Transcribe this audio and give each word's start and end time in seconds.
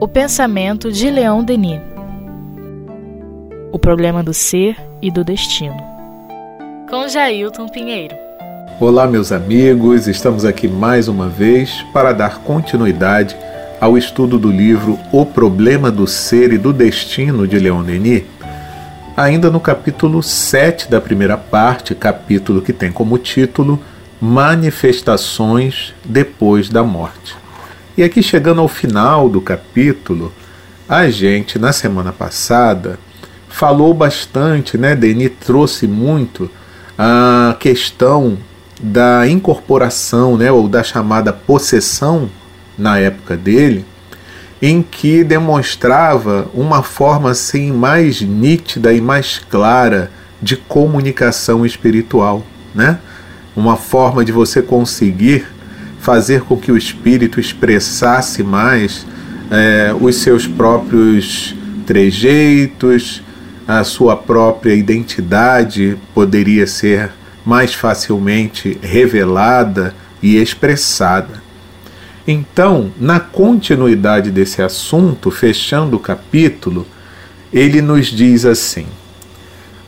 O 0.00 0.06
pensamento 0.06 0.92
de 0.92 1.10
Leon 1.10 1.42
Denis. 1.42 1.80
O 3.72 3.78
problema 3.78 4.22
do 4.22 4.32
ser 4.32 4.76
e 5.02 5.10
do 5.10 5.24
destino. 5.24 5.76
Com 6.88 7.08
Jailton 7.08 7.68
Pinheiro. 7.68 8.14
Olá, 8.78 9.06
meus 9.06 9.32
amigos, 9.32 10.06
estamos 10.06 10.44
aqui 10.44 10.68
mais 10.68 11.08
uma 11.08 11.28
vez 11.28 11.84
para 11.92 12.12
dar 12.12 12.38
continuidade 12.40 13.36
ao 13.80 13.98
estudo 13.98 14.38
do 14.38 14.50
livro 14.50 14.98
O 15.12 15.26
Problema 15.26 15.90
do 15.90 16.06
Ser 16.06 16.52
e 16.52 16.58
do 16.58 16.72
Destino 16.72 17.48
de 17.48 17.58
Leon 17.58 17.82
Denis, 17.82 18.22
ainda 19.16 19.50
no 19.50 19.58
capítulo 19.58 20.22
7 20.22 20.88
da 20.88 21.00
primeira 21.00 21.36
parte, 21.36 21.94
capítulo 21.94 22.62
que 22.62 22.72
tem 22.72 22.92
como 22.92 23.18
título 23.18 23.80
Manifestações 24.20 25.94
depois 26.04 26.68
da 26.68 26.82
morte. 26.82 27.36
E 27.96 28.02
aqui 28.02 28.22
chegando 28.22 28.60
ao 28.60 28.68
final 28.68 29.28
do 29.28 29.40
capítulo, 29.40 30.32
a 30.88 31.08
gente 31.10 31.58
na 31.58 31.72
semana 31.72 32.12
passada 32.12 32.98
falou 33.48 33.94
bastante, 33.94 34.76
né? 34.76 34.96
Denis 34.96 35.32
trouxe 35.40 35.86
muito 35.86 36.50
a 36.98 37.56
questão 37.58 38.36
da 38.80 39.28
incorporação, 39.28 40.36
né, 40.36 40.50
ou 40.50 40.68
da 40.68 40.82
chamada 40.82 41.32
possessão 41.32 42.28
na 42.76 42.98
época 42.98 43.36
dele, 43.36 43.84
em 44.60 44.82
que 44.82 45.22
demonstrava 45.22 46.48
uma 46.52 46.82
forma 46.82 47.30
assim 47.30 47.72
mais 47.72 48.20
nítida 48.20 48.92
e 48.92 49.00
mais 49.00 49.38
clara 49.38 50.10
de 50.42 50.56
comunicação 50.56 51.64
espiritual, 51.64 52.44
né? 52.74 52.98
Uma 53.56 53.76
forma 53.76 54.24
de 54.24 54.32
você 54.32 54.60
conseguir 54.60 55.46
fazer 56.00 56.42
com 56.42 56.56
que 56.56 56.70
o 56.70 56.76
espírito 56.76 57.40
expressasse 57.40 58.42
mais 58.42 59.06
é, 59.50 59.94
os 59.98 60.16
seus 60.16 60.46
próprios 60.46 61.54
trejeitos, 61.86 63.22
a 63.66 63.82
sua 63.84 64.16
própria 64.16 64.74
identidade 64.74 65.96
poderia 66.14 66.66
ser 66.66 67.10
mais 67.44 67.74
facilmente 67.74 68.78
revelada 68.82 69.94
e 70.22 70.36
expressada. 70.36 71.42
Então, 72.26 72.90
na 72.98 73.20
continuidade 73.20 74.30
desse 74.30 74.62
assunto, 74.62 75.30
fechando 75.30 75.96
o 75.96 76.00
capítulo, 76.00 76.86
ele 77.52 77.82
nos 77.82 78.06
diz 78.06 78.46
assim: 78.46 78.86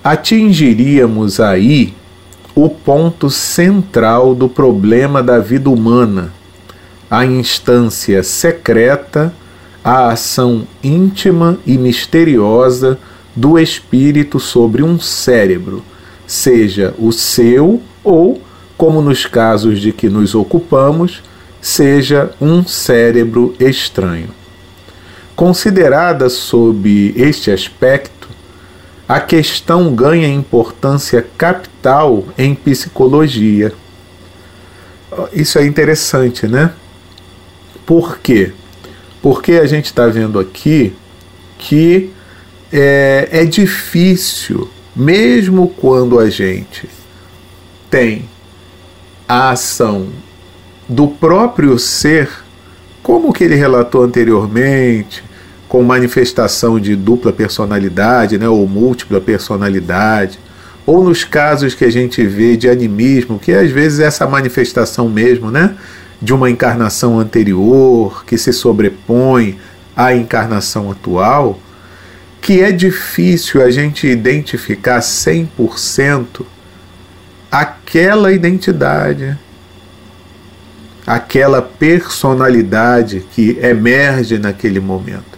atingiríamos 0.05 1.41
aí 1.41 1.95
o 2.57 2.71
ponto 2.71 3.29
central 3.29 4.35
do 4.35 4.49
problema 4.49 5.23
da 5.23 5.39
vida 5.39 5.69
humana, 5.69 6.33
a 7.11 7.23
instância 7.23 8.23
secreta, 8.23 9.31
a 9.85 10.09
ação 10.09 10.67
íntima 10.83 11.59
e 11.67 11.77
misteriosa 11.77 12.99
do 13.37 13.59
espírito 13.59 14.41
sobre 14.41 14.83
um 14.83 14.99
cérebro, 14.99 15.85
seja 16.27 16.95
o 16.99 17.13
seu 17.13 17.83
ou, 18.03 18.41
como 18.75 19.03
nos 19.03 19.27
casos 19.27 19.79
de 19.79 19.93
que 19.93 20.09
nos 20.09 20.35
ocupamos, 20.35 21.23
seja 21.61 22.31
um 22.41 22.67
cérebro 22.67 23.55
estranho. 23.61 24.29
Considerada 25.37 26.31
sob 26.31 27.13
este 27.15 27.51
aspecto, 27.51 28.16
a 29.09 29.21
questão 29.21 29.95
ganha 29.95 30.29
importância 30.29 31.25
capital 31.37 32.25
em 32.37 32.55
psicologia. 32.55 33.73
Isso 35.33 35.59
é 35.59 35.65
interessante, 35.65 36.47
né? 36.47 36.73
Por 37.85 38.19
quê? 38.19 38.53
Porque 39.23 39.53
a 39.53 39.67
gente 39.67 39.87
está 39.87 40.09
vendo 40.09 40.39
aqui 40.39 40.93
que 41.59 42.11
é, 42.73 43.29
é 43.31 43.45
difícil, 43.45 44.69
mesmo 44.95 45.69
quando 45.69 46.19
a 46.19 46.29
gente 46.29 46.89
tem 47.89 48.29
a 49.29 49.51
ação 49.51 50.09
do 50.89 51.09
próprio 51.09 51.79
ser, 51.79 52.29
como 53.03 53.33
que 53.33 53.45
ele 53.45 53.55
relatou 53.55 54.03
anteriormente, 54.03 55.23
com 55.69 55.83
manifestação 55.83 56.79
de 56.79 56.95
dupla 56.95 57.33
personalidade, 57.33 58.39
né, 58.39 58.49
ou 58.49 58.67
múltipla 58.67 59.21
personalidade, 59.21 60.39
ou 60.87 61.03
nos 61.03 61.25
casos 61.25 61.75
que 61.75 61.85
a 61.85 61.91
gente 61.91 62.25
vê 62.25 62.57
de 62.57 62.69
animismo, 62.69 63.39
que 63.39 63.53
às 63.53 63.71
vezes 63.71 64.01
é 64.01 64.05
essa 64.05 64.27
manifestação 64.27 65.09
mesmo, 65.09 65.51
né, 65.51 65.75
de 66.23 66.33
uma 66.33 66.49
encarnação 66.49 67.19
anterior 67.19 68.25
que 68.25 68.39
se 68.39 68.53
sobrepõe 68.53 69.59
à 69.97 70.15
encarnação 70.15 70.91
atual, 70.91 71.59
que 72.41 72.63
é 72.63 72.71
difícil 72.71 73.63
a 73.63 73.71
gente 73.71 74.07
identificar 74.07 75.01
100% 75.01 76.47
aquela 77.51 78.33
identidade, 78.33 79.37
aquela 81.07 81.63
personalidade 81.63 83.25
que 83.33 83.59
emerge 83.61 84.39
naquele 84.39 84.81
momento. 84.81 85.36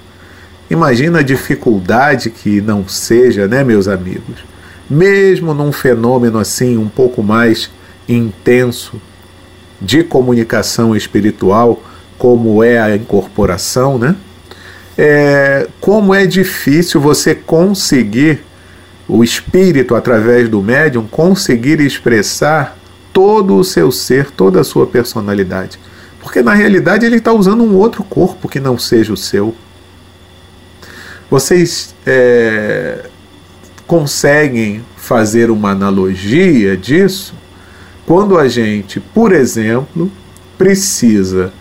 Imagina 0.70 1.20
a 1.20 1.22
dificuldade 1.22 2.30
que 2.30 2.60
não 2.60 2.86
seja, 2.86 3.46
né, 3.46 3.64
meus 3.64 3.88
amigos? 3.88 4.44
Mesmo 4.88 5.54
num 5.54 5.72
fenômeno 5.72 6.38
assim 6.38 6.76
um 6.76 6.88
pouco 6.88 7.22
mais 7.22 7.70
intenso 8.08 9.00
de 9.80 10.02
comunicação 10.02 10.94
espiritual, 10.94 11.82
como 12.18 12.62
é 12.62 12.78
a 12.78 12.94
incorporação, 12.94 13.98
né? 13.98 14.14
É, 14.96 15.68
como 15.80 16.12
é 16.12 16.26
difícil 16.26 17.00
você 17.00 17.34
conseguir, 17.34 18.40
o 19.06 19.24
espírito 19.24 19.94
através 19.94 20.48
do 20.48 20.60
médium, 20.60 21.06
conseguir 21.06 21.80
expressar 21.80 22.76
todo 23.12 23.56
o 23.56 23.64
seu 23.64 23.90
ser, 23.90 24.30
toda 24.30 24.60
a 24.60 24.64
sua 24.64 24.86
personalidade. 24.86 25.78
Porque 26.20 26.42
na 26.42 26.52
realidade 26.52 27.06
ele 27.06 27.16
está 27.16 27.32
usando 27.32 27.62
um 27.62 27.74
outro 27.74 28.04
corpo 28.04 28.48
que 28.48 28.60
não 28.60 28.76
seja 28.76 29.12
o 29.12 29.16
seu. 29.16 29.54
Vocês 31.30 31.94
é, 32.06 33.04
conseguem 33.86 34.84
fazer 34.96 35.50
uma 35.50 35.70
analogia 35.70 36.76
disso 36.76 37.34
quando 38.06 38.38
a 38.38 38.48
gente, 38.48 38.98
por 38.98 39.32
exemplo, 39.32 40.10
precisa 40.56 41.52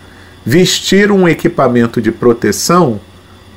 vestir 0.44 1.12
um 1.12 1.28
equipamento 1.28 2.00
de 2.00 2.10
proteção 2.10 2.98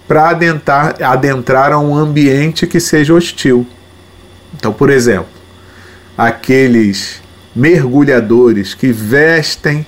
para 0.06 0.30
adentrar, 0.30 1.02
adentrar 1.02 1.72
a 1.72 1.80
um 1.80 1.96
ambiente 1.96 2.68
que 2.68 2.82
seja 2.82 3.14
hostil. 3.14 3.66
Então, 4.54 4.74
por 4.74 4.90
exemplo, 4.90 5.30
aqueles 6.18 7.22
mergulhadores 7.56 8.74
que 8.74 8.92
vestem 8.92 9.86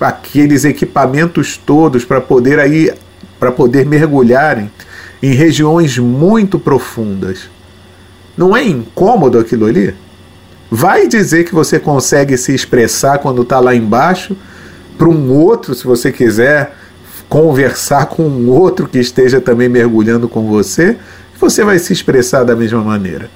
aqueles 0.00 0.64
equipamentos 0.64 1.56
todos 1.56 2.04
para 2.04 2.20
poder 2.20 2.58
aí 2.58 2.92
para 3.38 3.52
poder 3.52 3.84
mergulharem 3.86 4.70
em 5.22 5.32
regiões 5.34 5.96
muito 5.98 6.58
profundas. 6.58 7.48
Não 8.36 8.56
é 8.56 8.64
incômodo 8.64 9.38
aquilo 9.38 9.66
ali? 9.66 9.94
Vai 10.70 11.06
dizer 11.06 11.44
que 11.44 11.54
você 11.54 11.78
consegue 11.78 12.36
se 12.36 12.54
expressar 12.54 13.18
quando 13.18 13.42
está 13.42 13.60
lá 13.60 13.74
embaixo 13.74 14.36
para 14.98 15.08
um 15.08 15.32
outro, 15.32 15.74
se 15.74 15.84
você 15.84 16.10
quiser 16.10 16.74
conversar 17.28 18.06
com 18.06 18.24
um 18.24 18.50
outro 18.50 18.86
que 18.86 18.98
esteja 18.98 19.40
também 19.40 19.68
mergulhando 19.68 20.28
com 20.28 20.46
você, 20.48 20.96
você 21.40 21.64
vai 21.64 21.78
se 21.78 21.92
expressar 21.92 22.44
da 22.44 22.54
mesma 22.54 22.82
maneira. 22.82 23.30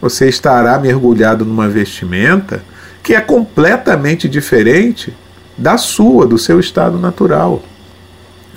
Você 0.00 0.28
estará 0.28 0.78
mergulhado 0.78 1.44
numa 1.44 1.68
vestimenta 1.68 2.62
que 3.02 3.14
é 3.14 3.20
completamente 3.20 4.28
diferente 4.28 5.14
da 5.56 5.78
sua, 5.78 6.26
do 6.26 6.36
seu 6.36 6.58
estado 6.58 6.98
natural. 6.98 7.62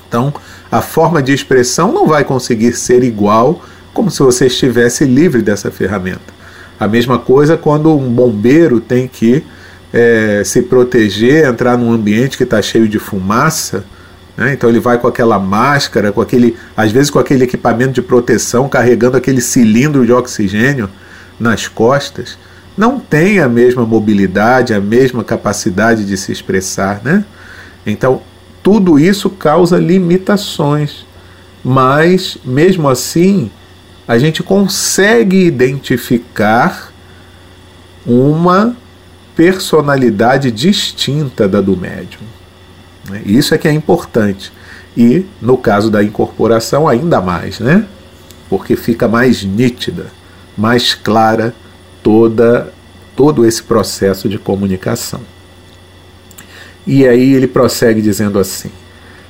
Então, 0.09 0.33
a 0.69 0.81
forma 0.81 1.21
de 1.21 1.31
expressão 1.31 1.93
não 1.93 2.05
vai 2.05 2.25
conseguir 2.25 2.73
ser 2.73 3.03
igual 3.03 3.63
como 3.93 4.11
se 4.11 4.19
você 4.19 4.47
estivesse 4.47 5.05
livre 5.05 5.41
dessa 5.41 5.71
ferramenta. 5.71 6.33
A 6.77 6.87
mesma 6.87 7.17
coisa 7.17 7.55
quando 7.55 7.95
um 7.95 8.09
bombeiro 8.09 8.81
tem 8.81 9.07
que 9.07 9.43
é, 9.93 10.41
se 10.43 10.63
proteger, 10.63 11.47
entrar 11.47 11.77
num 11.77 11.93
ambiente 11.93 12.37
que 12.37 12.43
está 12.43 12.61
cheio 12.61 12.87
de 12.87 12.99
fumaça. 12.99 13.85
Né? 14.35 14.53
Então 14.53 14.69
ele 14.69 14.79
vai 14.79 14.97
com 14.97 15.07
aquela 15.07 15.37
máscara, 15.39 16.11
com 16.11 16.21
aquele, 16.21 16.57
às 16.75 16.91
vezes 16.91 17.09
com 17.09 17.19
aquele 17.19 17.43
equipamento 17.43 17.93
de 17.93 18.01
proteção, 18.01 18.67
carregando 18.67 19.15
aquele 19.15 19.41
cilindro 19.41 20.05
de 20.05 20.11
oxigênio 20.11 20.89
nas 21.39 21.67
costas 21.67 22.37
não 22.79 22.97
tem 22.97 23.41
a 23.41 23.49
mesma 23.49 23.85
mobilidade, 23.85 24.73
a 24.73 24.79
mesma 24.79 25.21
capacidade 25.21 26.05
de 26.05 26.15
se 26.15 26.31
expressar, 26.31 27.01
né? 27.03 27.25
Então, 27.85 28.21
tudo 28.61 28.99
isso 28.99 29.29
causa 29.29 29.77
limitações, 29.77 31.05
mas 31.63 32.37
mesmo 32.43 32.87
assim, 32.87 33.51
a 34.07 34.17
gente 34.17 34.41
consegue 34.41 35.45
identificar 35.45 36.91
uma 38.05 38.75
personalidade 39.35 40.51
distinta 40.51 41.47
da 41.47 41.61
do 41.61 41.77
médium. 41.77 42.21
Né? 43.09 43.21
Isso 43.25 43.53
é 43.53 43.57
que 43.57 43.67
é 43.67 43.71
importante. 43.71 44.51
E 44.97 45.25
no 45.41 45.57
caso 45.57 45.89
da 45.89 46.03
incorporação, 46.03 46.87
ainda 46.87 47.21
mais, 47.21 47.59
né? 47.59 47.85
Porque 48.49 48.75
fica 48.75 49.07
mais 49.07 49.43
nítida, 49.43 50.07
mais 50.57 50.93
clara 50.93 51.53
toda 52.01 52.73
todo 53.15 53.45
esse 53.45 53.61
processo 53.61 54.27
de 54.27 54.39
comunicação. 54.39 55.21
E 56.91 57.07
aí 57.07 57.35
ele 57.35 57.45
prossegue 57.45 58.01
dizendo 58.01 58.39
assim: 58.39 58.71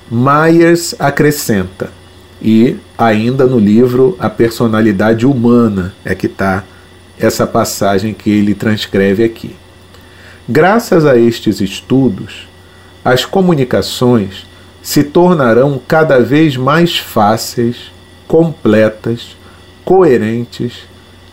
Myers 0.10 0.96
acrescenta, 0.98 1.92
e 2.42 2.78
ainda 2.98 3.46
no 3.46 3.60
livro 3.60 4.16
A 4.18 4.30
Personalidade 4.30 5.26
Humana 5.26 5.94
é 6.06 6.16
que 6.16 6.28
está 6.28 6.64
essa 7.20 7.46
passagem 7.46 8.14
que 8.14 8.30
ele 8.30 8.56
transcreve 8.56 9.26
aqui. 9.26 9.58
Graças 10.48 11.06
a 11.06 11.18
estes 11.18 11.60
estudos, 11.60 12.48
as 13.04 13.26
comunicações 13.26 14.48
se 14.82 15.04
tornarão 15.04 15.82
cada 15.86 16.18
vez 16.22 16.56
mais 16.56 16.98
fáceis, 16.98 17.92
completas, 18.26 19.36
coerentes 19.84 20.84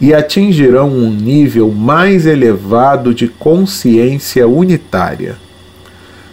e 0.00 0.12
atingirão 0.12 0.88
um 0.90 1.08
nível 1.08 1.70
mais 1.70 2.26
elevado 2.26 3.14
de 3.14 3.28
consciência 3.28 4.48
unitária. 4.48 5.45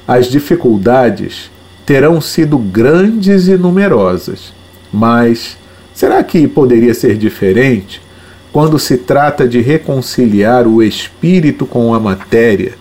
As 0.07 0.27
dificuldades 0.27 1.49
terão 1.85 2.19
sido 2.19 2.57
grandes 2.57 3.47
e 3.47 3.57
numerosas, 3.57 4.53
mas 4.91 5.57
será 5.93 6.21
que 6.23 6.47
poderia 6.47 6.93
ser 6.93 7.17
diferente 7.17 8.01
quando 8.51 8.77
se 8.77 8.97
trata 8.97 9.47
de 9.47 9.61
reconciliar 9.61 10.67
o 10.67 10.83
espírito 10.83 11.65
com 11.65 11.93
a 11.93 11.99
matéria 11.99 12.73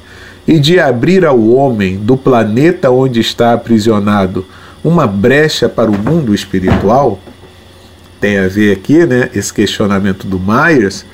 e 0.47 0.59
de 0.59 0.79
abrir 0.81 1.25
ao 1.25 1.41
homem 1.49 1.97
do 1.97 2.17
planeta 2.17 2.91
onde 2.91 3.21
está 3.21 3.53
aprisionado 3.53 4.45
uma 4.83 5.07
brecha 5.07 5.69
para 5.69 5.91
o 5.91 5.99
mundo 5.99 6.35
espiritual? 6.35 7.21
Tem 8.21 8.39
a 8.39 8.49
ver 8.49 8.73
aqui, 8.73 9.07
né, 9.07 9.31
esse 9.35 9.53
questionamento 9.53 10.27
do 10.27 10.39
Myers 10.39 11.05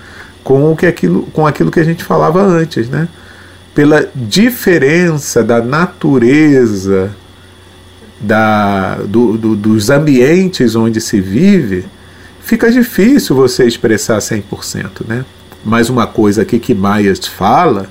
com 0.42 0.72
o 0.72 0.76
que 0.76 0.86
aquilo, 0.86 1.22
com 1.32 1.46
aquilo 1.46 1.70
que 1.70 1.80
a 1.80 1.84
gente 1.84 2.02
falava 2.02 2.42
antes, 2.42 2.88
né? 2.88 3.08
Pela 3.74 4.08
diferença 4.14 5.42
da 5.42 5.62
natureza 5.62 7.14
da, 8.20 8.96
do, 8.96 9.36
do, 9.36 9.56
dos 9.56 9.90
ambientes 9.90 10.74
onde 10.74 11.00
se 11.00 11.20
vive, 11.20 11.84
fica 12.40 12.70
difícil 12.70 13.36
você 13.36 13.64
expressar 13.64 14.18
100%, 14.18 15.06
né? 15.06 15.24
Mas 15.64 15.88
uma 15.88 16.06
coisa 16.06 16.42
aqui 16.42 16.58
que 16.58 16.74
Myers 16.74 17.26
fala 17.26 17.88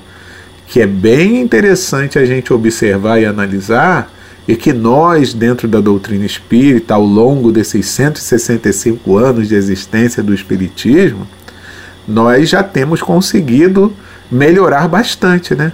que 0.67 0.81
é 0.81 0.85
bem 0.85 1.39
interessante 1.39 2.19
a 2.19 2.25
gente 2.25 2.51
observar 2.51 3.21
e 3.21 3.25
analisar, 3.25 4.11
e 4.47 4.55
que 4.55 4.71
nós, 4.71 5.33
dentro 5.33 5.67
da 5.67 5.79
doutrina 5.79 6.25
espírita, 6.25 6.93
ao 6.93 7.03
longo 7.03 7.51
desses 7.51 7.85
165 7.87 9.17
anos 9.17 9.47
de 9.47 9.55
existência 9.55 10.21
do 10.21 10.33
Espiritismo, 10.33 11.27
nós 12.07 12.49
já 12.49 12.63
temos 12.63 13.01
conseguido 13.01 13.93
melhorar 14.31 14.87
bastante, 14.87 15.55
né? 15.55 15.71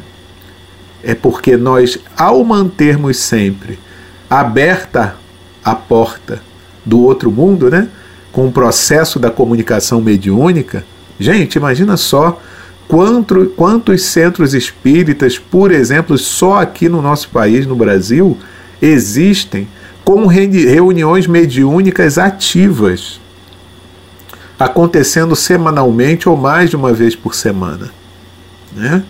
É 1.03 1.13
porque 1.13 1.57
nós, 1.57 2.00
ao 2.17 2.44
mantermos 2.44 3.17
sempre 3.17 3.79
aberta 4.29 5.15
a 5.63 5.75
porta 5.75 6.41
do 6.85 7.01
outro 7.01 7.31
mundo, 7.31 7.69
né? 7.69 7.88
Com 8.31 8.47
o 8.47 8.51
processo 8.51 9.19
da 9.19 9.29
comunicação 9.29 10.01
mediúnica, 10.01 10.85
gente, 11.19 11.55
imagina 11.55 11.97
só 11.97 12.39
Quanto, 12.88 13.47
quantos 13.55 14.03
centros 14.03 14.53
espíritas, 14.53 15.39
por 15.39 15.71
exemplo, 15.71 16.17
só 16.17 16.59
aqui 16.59 16.89
no 16.89 17.01
nosso 17.01 17.29
país, 17.29 17.65
no 17.65 17.75
Brasil, 17.75 18.38
existem 18.81 19.67
com 20.03 20.27
reuniões 20.27 21.25
mediúnicas 21.25 22.17
ativas, 22.17 23.19
acontecendo 24.59 25.35
semanalmente 25.35 26.27
ou 26.27 26.35
mais 26.35 26.69
de 26.69 26.75
uma 26.75 26.91
vez 26.94 27.15
por 27.15 27.33
semana. 27.33 27.89
Né? 28.75 29.04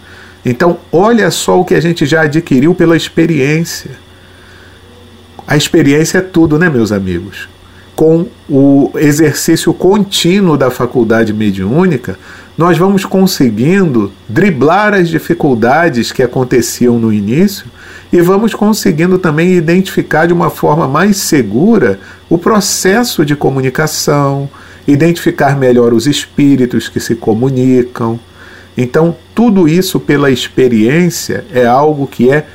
Então, 0.46 0.78
olha 0.92 1.32
só 1.32 1.60
o 1.60 1.66
que 1.66 1.74
a 1.74 1.82
gente 1.82 2.06
já 2.06 2.22
adquiriu 2.22 2.76
pela 2.76 2.98
experiência. 2.98 3.92
A 5.48 5.56
experiência 5.56 6.18
é 6.18 6.22
tudo, 6.22 6.58
né, 6.58 6.70
meus 6.70 6.92
amigos? 6.92 7.50
Com 7.96 8.28
o 8.50 8.92
exercício 8.96 9.74
contínuo 9.74 10.58
da 10.58 10.72
faculdade 10.72 11.32
mediúnica, 11.32 12.18
nós 12.58 12.78
vamos 12.78 13.04
conseguindo 13.04 14.12
driblar 14.28 14.94
as 14.94 15.10
dificuldades 15.10 16.12
que 16.12 16.22
aconteciam 16.22 17.00
no 17.00 17.12
início 17.12 17.66
e 18.12 18.22
vamos 18.22 18.54
conseguindo 18.54 19.18
também 19.18 19.54
identificar 19.54 20.28
de 20.28 20.34
uma 20.34 20.50
forma 20.50 20.88
mais 20.88 21.18
segura 21.18 22.00
o 22.30 22.38
processo 22.38 23.26
de 23.26 23.36
comunicação, 23.36 24.48
identificar 24.88 25.58
melhor 25.58 25.94
os 25.94 26.06
espíritos 26.06 26.88
que 26.88 27.00
se 27.00 27.16
comunicam. 27.16 28.20
Então, 28.76 29.16
tudo 29.36 29.68
isso 29.68 30.00
pela 30.00 30.32
experiência 30.32 31.46
é 31.54 31.66
algo 31.66 32.08
que 32.08 32.32
é 32.32 32.46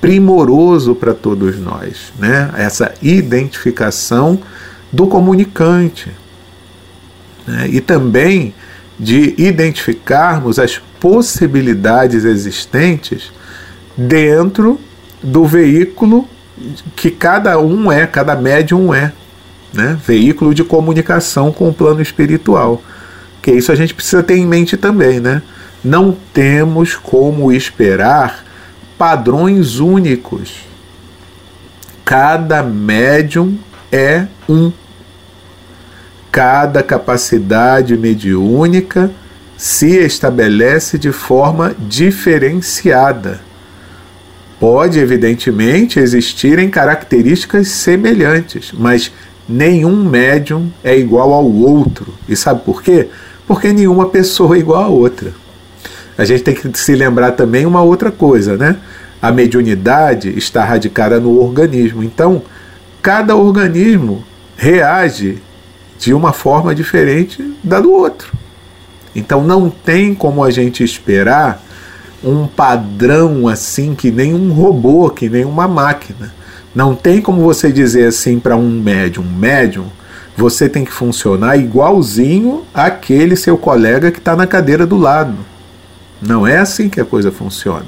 primoroso 0.00 0.94
para 0.94 1.12
todos 1.12 1.58
nós, 1.58 2.12
né? 2.18 2.50
Essa 2.56 2.94
identificação 3.02 4.40
do 4.92 5.06
comunicante. 5.06 6.10
Né? 7.46 7.68
E 7.72 7.80
também 7.80 8.54
de 8.98 9.34
identificarmos 9.36 10.58
as 10.58 10.80
possibilidades 11.00 12.24
existentes 12.24 13.30
dentro 13.96 14.80
do 15.22 15.44
veículo 15.44 16.26
que 16.94 17.10
cada 17.10 17.58
um 17.58 17.92
é, 17.92 18.06
cada 18.06 18.34
médium 18.34 18.94
é, 18.94 19.12
né? 19.72 19.98
veículo 20.06 20.54
de 20.54 20.64
comunicação 20.64 21.52
com 21.52 21.68
o 21.68 21.74
plano 21.74 22.00
espiritual. 22.00 22.82
Que 23.42 23.52
isso 23.52 23.70
a 23.70 23.74
gente 23.74 23.94
precisa 23.94 24.22
ter 24.22 24.36
em 24.36 24.46
mente 24.46 24.76
também, 24.76 25.20
né? 25.20 25.42
Não 25.86 26.16
temos 26.34 26.96
como 26.96 27.52
esperar 27.52 28.44
padrões 28.98 29.78
únicos. 29.78 30.64
Cada 32.04 32.60
médium 32.60 33.56
é 33.92 34.26
um 34.48 34.72
cada 36.32 36.82
capacidade 36.82 37.96
mediúnica 37.96 39.12
se 39.56 39.96
estabelece 39.98 40.98
de 40.98 41.12
forma 41.12 41.72
diferenciada. 41.78 43.40
Pode, 44.58 44.98
evidentemente, 44.98 46.00
existirem 46.00 46.68
características 46.68 47.68
semelhantes, 47.68 48.72
mas 48.76 49.12
nenhum 49.48 50.04
médium 50.04 50.68
é 50.82 50.98
igual 50.98 51.32
ao 51.32 51.48
outro. 51.48 52.12
E 52.28 52.34
sabe 52.34 52.62
por 52.64 52.82
quê? 52.82 53.08
Porque 53.46 53.72
nenhuma 53.72 54.08
pessoa 54.08 54.56
é 54.56 54.58
igual 54.58 54.82
a 54.82 54.88
outra. 54.88 55.45
A 56.16 56.24
gente 56.24 56.42
tem 56.42 56.54
que 56.54 56.78
se 56.78 56.94
lembrar 56.94 57.32
também 57.32 57.66
uma 57.66 57.82
outra 57.82 58.10
coisa, 58.10 58.56
né? 58.56 58.76
A 59.20 59.30
mediunidade 59.30 60.36
está 60.36 60.64
radicada 60.64 61.20
no 61.20 61.40
organismo. 61.40 62.02
Então, 62.02 62.42
cada 63.02 63.36
organismo 63.36 64.24
reage 64.56 65.42
de 65.98 66.12
uma 66.14 66.32
forma 66.32 66.74
diferente 66.74 67.56
da 67.62 67.80
do 67.80 67.92
outro. 67.92 68.32
Então 69.14 69.42
não 69.42 69.70
tem 69.70 70.14
como 70.14 70.44
a 70.44 70.50
gente 70.50 70.84
esperar 70.84 71.62
um 72.22 72.46
padrão 72.46 73.48
assim 73.48 73.94
que 73.94 74.10
nem 74.10 74.34
um 74.34 74.52
robô, 74.52 75.08
que 75.10 75.28
nem 75.28 75.44
uma 75.44 75.66
máquina. 75.66 76.34
Não 76.74 76.94
tem 76.94 77.22
como 77.22 77.42
você 77.42 77.72
dizer 77.72 78.06
assim 78.06 78.38
para 78.38 78.56
um 78.56 78.68
médium, 78.68 79.24
médium, 79.24 79.86
você 80.36 80.68
tem 80.68 80.84
que 80.84 80.92
funcionar 80.92 81.56
igualzinho 81.56 82.64
àquele 82.74 83.36
seu 83.36 83.56
colega 83.56 84.10
que 84.10 84.18
está 84.18 84.36
na 84.36 84.46
cadeira 84.46 84.86
do 84.86 84.98
lado. 84.98 85.34
Não 86.26 86.46
é 86.46 86.58
assim 86.58 86.88
que 86.88 87.00
a 87.00 87.04
coisa 87.04 87.30
funciona. 87.30 87.86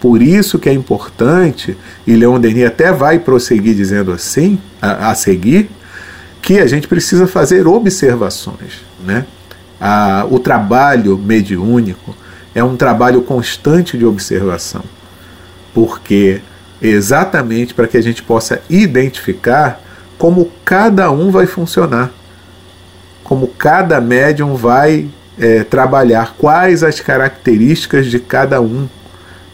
Por 0.00 0.20
isso 0.20 0.58
que 0.58 0.68
é 0.68 0.72
importante, 0.72 1.76
e 2.06 2.14
Leon 2.14 2.40
Denis 2.40 2.66
até 2.66 2.92
vai 2.92 3.18
prosseguir 3.18 3.74
dizendo 3.74 4.12
assim, 4.12 4.58
a, 4.80 5.10
a 5.10 5.14
seguir, 5.14 5.70
que 6.40 6.58
a 6.58 6.66
gente 6.66 6.88
precisa 6.88 7.26
fazer 7.26 7.66
observações. 7.66 8.82
Né? 9.04 9.24
A, 9.80 10.26
o 10.28 10.38
trabalho 10.38 11.16
mediúnico 11.16 12.14
é 12.54 12.62
um 12.62 12.76
trabalho 12.76 13.22
constante 13.22 13.96
de 13.96 14.04
observação, 14.04 14.82
porque 15.72 16.42
exatamente 16.80 17.72
para 17.72 17.86
que 17.86 17.96
a 17.96 18.02
gente 18.02 18.22
possa 18.22 18.60
identificar 18.68 19.80
como 20.18 20.50
cada 20.64 21.10
um 21.10 21.30
vai 21.30 21.46
funcionar, 21.46 22.10
como 23.22 23.46
cada 23.46 24.00
médium 24.00 24.56
vai 24.56 25.08
é, 25.38 25.64
trabalhar, 25.64 26.34
quais 26.38 26.82
as 26.82 27.00
características 27.00 28.06
de 28.06 28.18
cada 28.18 28.60
um. 28.60 28.88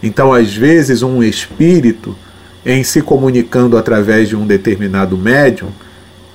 Então, 0.02 0.32
às 0.32 0.54
vezes, 0.54 1.02
um 1.02 1.22
espírito, 1.22 2.16
em 2.64 2.82
se 2.84 3.00
comunicando 3.02 3.76
através 3.76 4.28
de 4.28 4.36
um 4.36 4.46
determinado 4.46 5.16
médium, 5.16 5.70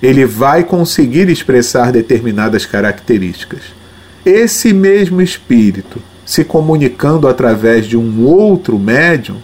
ele 0.01 0.25
vai 0.25 0.63
conseguir 0.63 1.29
expressar 1.29 1.91
determinadas 1.91 2.65
características. 2.65 3.61
Esse 4.25 4.73
mesmo 4.73 5.21
espírito, 5.21 6.01
se 6.25 6.43
comunicando 6.43 7.27
através 7.27 7.85
de 7.85 7.97
um 7.97 8.25
outro 8.25 8.77
médium, 8.79 9.37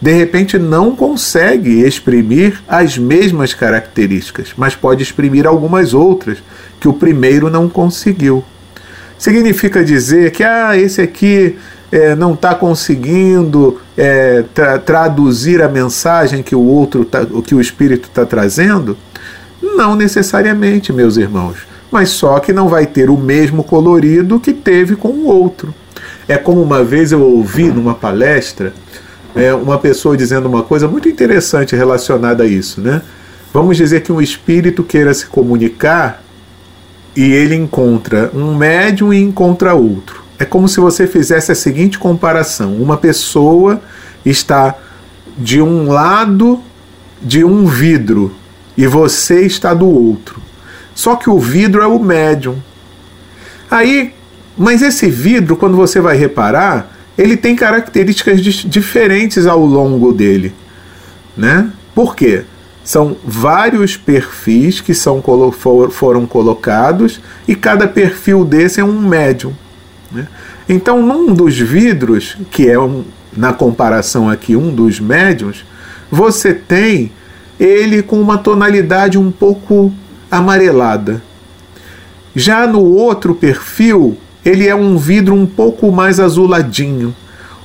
de 0.00 0.12
repente 0.12 0.58
não 0.58 0.94
consegue 0.94 1.80
exprimir 1.80 2.62
as 2.68 2.96
mesmas 2.96 3.52
características, 3.52 4.52
mas 4.56 4.74
pode 4.74 5.02
exprimir 5.02 5.46
algumas 5.46 5.92
outras 5.92 6.38
que 6.78 6.88
o 6.88 6.92
primeiro 6.92 7.50
não 7.50 7.68
conseguiu. 7.68 8.44
Significa 9.18 9.84
dizer 9.84 10.30
que 10.30 10.44
ah, 10.44 10.76
esse 10.76 11.00
aqui 11.00 11.56
é, 11.90 12.14
não 12.14 12.34
está 12.34 12.54
conseguindo 12.54 13.80
é, 13.96 14.44
tra 14.54 14.78
traduzir 14.78 15.62
a 15.62 15.68
mensagem 15.68 16.42
que 16.42 16.54
o 16.54 16.62
outro 16.62 17.04
tá, 17.04 17.26
que 17.44 17.54
o 17.54 17.60
espírito 17.60 18.08
está 18.08 18.24
trazendo? 18.24 18.96
Não 19.60 19.96
necessariamente, 19.96 20.92
meus 20.92 21.16
irmãos, 21.16 21.56
mas 21.90 22.10
só 22.10 22.38
que 22.38 22.52
não 22.52 22.68
vai 22.68 22.86
ter 22.86 23.10
o 23.10 23.16
mesmo 23.16 23.64
colorido 23.64 24.38
que 24.38 24.52
teve 24.52 24.94
com 24.94 25.08
o 25.08 25.26
outro. 25.26 25.74
É 26.28 26.36
como 26.36 26.62
uma 26.62 26.84
vez 26.84 27.10
eu 27.10 27.22
ouvi 27.22 27.64
numa 27.64 27.94
palestra 27.94 28.72
é, 29.34 29.52
uma 29.52 29.78
pessoa 29.78 30.16
dizendo 30.16 30.46
uma 30.46 30.62
coisa 30.62 30.86
muito 30.86 31.08
interessante 31.08 31.74
relacionada 31.74 32.44
a 32.44 32.46
isso, 32.46 32.80
né? 32.80 33.02
Vamos 33.52 33.76
dizer 33.76 34.02
que 34.02 34.12
um 34.12 34.20
espírito 34.20 34.84
queira 34.84 35.12
se 35.14 35.26
comunicar 35.26 36.22
e 37.18 37.32
ele 37.32 37.56
encontra 37.56 38.30
um 38.32 38.54
médium 38.54 39.12
e 39.12 39.20
encontra 39.20 39.74
outro. 39.74 40.22
É 40.38 40.44
como 40.44 40.68
se 40.68 40.78
você 40.78 41.04
fizesse 41.04 41.50
a 41.50 41.54
seguinte 41.56 41.98
comparação: 41.98 42.76
uma 42.76 42.96
pessoa 42.96 43.82
está 44.24 44.76
de 45.36 45.60
um 45.60 45.88
lado 45.88 46.60
de 47.20 47.42
um 47.42 47.66
vidro 47.66 48.32
e 48.76 48.86
você 48.86 49.44
está 49.44 49.74
do 49.74 49.88
outro. 49.88 50.40
Só 50.94 51.16
que 51.16 51.28
o 51.28 51.40
vidro 51.40 51.82
é 51.82 51.88
o 51.88 51.98
médium. 51.98 52.62
Aí, 53.68 54.14
mas 54.56 54.80
esse 54.80 55.10
vidro, 55.10 55.56
quando 55.56 55.76
você 55.76 56.00
vai 56.00 56.16
reparar, 56.16 56.96
ele 57.18 57.36
tem 57.36 57.56
características 57.56 58.40
diferentes 58.40 59.44
ao 59.44 59.66
longo 59.66 60.12
dele, 60.12 60.54
né? 61.36 61.68
Por 61.96 62.14
quê? 62.14 62.44
São 62.88 63.18
vários 63.22 63.98
perfis 63.98 64.80
que 64.80 64.94
são, 64.94 65.22
foram 65.90 66.24
colocados 66.24 67.20
e 67.46 67.54
cada 67.54 67.86
perfil 67.86 68.46
desse 68.46 68.80
é 68.80 68.82
um 68.82 68.98
médium. 68.98 69.52
Né? 70.10 70.26
Então, 70.66 71.02
num 71.02 71.34
dos 71.34 71.58
vidros, 71.58 72.38
que 72.50 72.66
é 72.66 72.80
um, 72.80 73.04
na 73.36 73.52
comparação 73.52 74.30
aqui 74.30 74.56
um 74.56 74.74
dos 74.74 75.00
médiums, 75.00 75.66
você 76.10 76.54
tem 76.54 77.12
ele 77.60 78.02
com 78.02 78.18
uma 78.18 78.38
tonalidade 78.38 79.18
um 79.18 79.30
pouco 79.30 79.92
amarelada. 80.30 81.22
Já 82.34 82.66
no 82.66 82.80
outro 82.80 83.34
perfil, 83.34 84.16
ele 84.42 84.66
é 84.66 84.74
um 84.74 84.96
vidro 84.96 85.34
um 85.34 85.44
pouco 85.44 85.92
mais 85.92 86.18
azuladinho. 86.18 87.14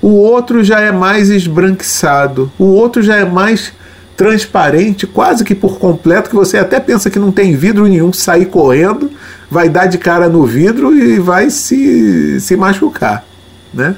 O 0.02 0.16
outro 0.16 0.66
já 0.66 0.82
é 0.82 0.92
mais 0.92 1.30
esbranquiçado. 1.30 2.52
O 2.60 2.66
outro 2.66 3.02
já 3.02 3.16
é 3.16 3.24
mais 3.24 3.72
transparente, 4.16 5.08
quase 5.08 5.44
que 5.44 5.56
por 5.56 5.80
completo, 5.80 6.30
que 6.30 6.36
você 6.36 6.58
até 6.58 6.80
pensa 6.80 7.10
que 7.10 7.20
não 7.20 7.32
tem 7.32 7.56
vidro 7.56 7.88
nenhum, 7.88 8.14
sair 8.14 8.46
correndo, 8.46 9.12
vai 9.50 9.70
dar 9.70 9.88
de 9.88 9.98
cara 9.98 10.30
no 10.30 10.46
vidro 10.46 10.96
e 10.96 11.20
vai 11.20 11.50
se, 11.50 12.40
se 12.40 12.56
machucar, 12.56 13.26
né? 13.74 13.96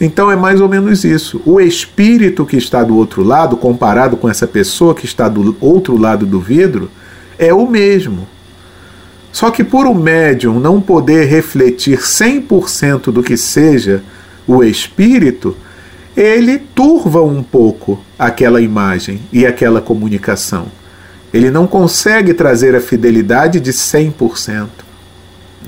Então 0.00 0.30
é 0.30 0.36
mais 0.36 0.60
ou 0.60 0.68
menos 0.68 1.04
isso. 1.04 1.40
O 1.46 1.60
espírito 1.60 2.44
que 2.44 2.56
está 2.56 2.82
do 2.82 2.96
outro 2.96 3.22
lado, 3.22 3.56
comparado 3.56 4.16
com 4.16 4.28
essa 4.28 4.46
pessoa 4.46 4.94
que 4.94 5.06
está 5.06 5.28
do 5.28 5.56
outro 5.60 5.96
lado 5.96 6.26
do 6.26 6.40
vidro, 6.40 6.90
é 7.38 7.54
o 7.54 7.66
mesmo. 7.66 8.28
Só 9.32 9.50
que 9.50 9.64
por 9.64 9.86
o 9.86 9.94
médium 9.94 10.60
não 10.60 10.80
poder 10.80 11.26
refletir 11.26 11.98
100% 11.98 13.10
do 13.10 13.22
que 13.22 13.36
seja 13.36 14.02
o 14.46 14.62
espírito, 14.62 15.56
ele 16.16 16.58
turva 16.58 17.22
um 17.22 17.42
pouco 17.42 18.00
aquela 18.18 18.60
imagem 18.60 19.20
e 19.32 19.44
aquela 19.44 19.80
comunicação. 19.80 20.66
Ele 21.32 21.50
não 21.50 21.66
consegue 21.66 22.32
trazer 22.32 22.76
a 22.76 22.80
fidelidade 22.80 23.58
de 23.58 23.72
100%. 23.72 24.68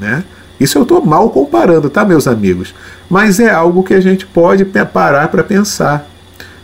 Né? 0.01 0.23
Isso 0.61 0.79
eu 0.79 0.83
estou 0.83 1.05
mal 1.05 1.31
comparando, 1.31 1.91
tá, 1.91 2.05
meus 2.05 2.29
amigos? 2.29 2.75
Mas 3.11 3.41
é 3.41 3.51
algo 3.51 3.83
que 3.83 3.95
a 3.95 4.01
gente 4.01 4.25
pode 4.25 4.65
parar 4.65 5.29
para 5.29 5.43
pensar. 5.43 6.09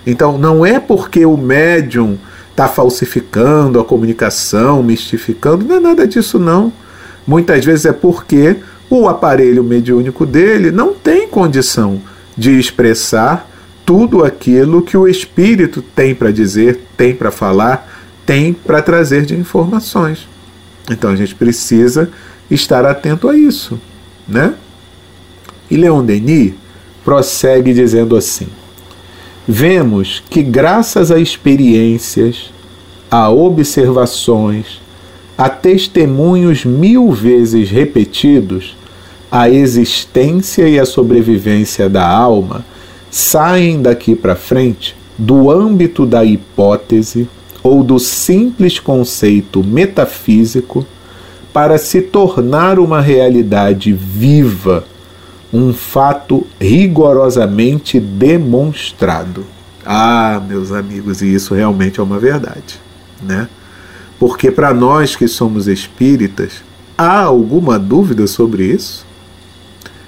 Então, 0.06 0.38
não 0.38 0.64
é 0.64 0.78
porque 0.78 1.26
o 1.26 1.36
médium 1.36 2.18
está 2.50 2.68
falsificando 2.68 3.80
a 3.80 3.84
comunicação, 3.84 4.82
mistificando, 4.82 5.64
não 5.64 5.76
é 5.76 5.80
nada 5.80 6.06
disso, 6.06 6.38
não. 6.38 6.72
Muitas 7.26 7.64
vezes 7.64 7.86
é 7.86 7.92
porque 7.92 8.56
o 8.88 9.08
aparelho 9.08 9.64
mediúnico 9.64 10.24
dele 10.26 10.70
não 10.70 10.92
tem 10.92 11.26
condição 11.28 12.00
de 12.36 12.58
expressar 12.58 13.48
tudo 13.92 14.24
aquilo 14.24 14.80
que 14.80 14.96
o 14.96 15.06
espírito 15.06 15.82
tem 15.82 16.14
para 16.14 16.30
dizer, 16.30 16.80
tem 16.96 17.14
para 17.14 17.30
falar, 17.30 17.86
tem 18.24 18.54
para 18.54 18.80
trazer 18.80 19.26
de 19.26 19.34
informações. 19.34 20.26
Então 20.90 21.10
a 21.10 21.14
gente 21.14 21.34
precisa 21.34 22.10
estar 22.50 22.86
atento 22.86 23.28
a 23.28 23.36
isso, 23.36 23.78
né? 24.26 24.54
E 25.70 25.76
Leon 25.76 26.02
Denis 26.02 26.54
prossegue 27.04 27.74
dizendo 27.74 28.16
assim: 28.16 28.46
Vemos 29.46 30.22
que 30.30 30.42
graças 30.42 31.10
a 31.10 31.18
experiências, 31.18 32.50
a 33.10 33.28
observações, 33.28 34.80
a 35.36 35.50
testemunhos 35.50 36.64
mil 36.64 37.12
vezes 37.12 37.68
repetidos, 37.68 38.74
a 39.30 39.50
existência 39.50 40.66
e 40.66 40.80
a 40.80 40.86
sobrevivência 40.86 41.90
da 41.90 42.08
alma 42.08 42.71
saem 43.12 43.82
daqui 43.82 44.16
para 44.16 44.34
frente 44.34 44.96
do 45.18 45.50
âmbito 45.50 46.06
da 46.06 46.24
hipótese 46.24 47.28
ou 47.62 47.84
do 47.84 47.98
simples 47.98 48.80
conceito 48.80 49.62
metafísico 49.62 50.86
para 51.52 51.76
se 51.76 52.00
tornar 52.00 52.78
uma 52.78 53.02
realidade 53.02 53.92
viva, 53.92 54.86
um 55.52 55.74
fato 55.74 56.46
rigorosamente 56.58 58.00
demonstrado. 58.00 59.44
Ah, 59.84 60.40
meus 60.48 60.72
amigos, 60.72 61.20
e 61.20 61.34
isso 61.34 61.54
realmente 61.54 62.00
é 62.00 62.02
uma 62.02 62.18
verdade, 62.18 62.80
né? 63.22 63.46
Porque 64.18 64.50
para 64.50 64.72
nós 64.72 65.14
que 65.14 65.28
somos 65.28 65.68
espíritas, 65.68 66.62
há 66.96 67.20
alguma 67.20 67.78
dúvida 67.78 68.26
sobre 68.26 68.64
isso? 68.64 69.04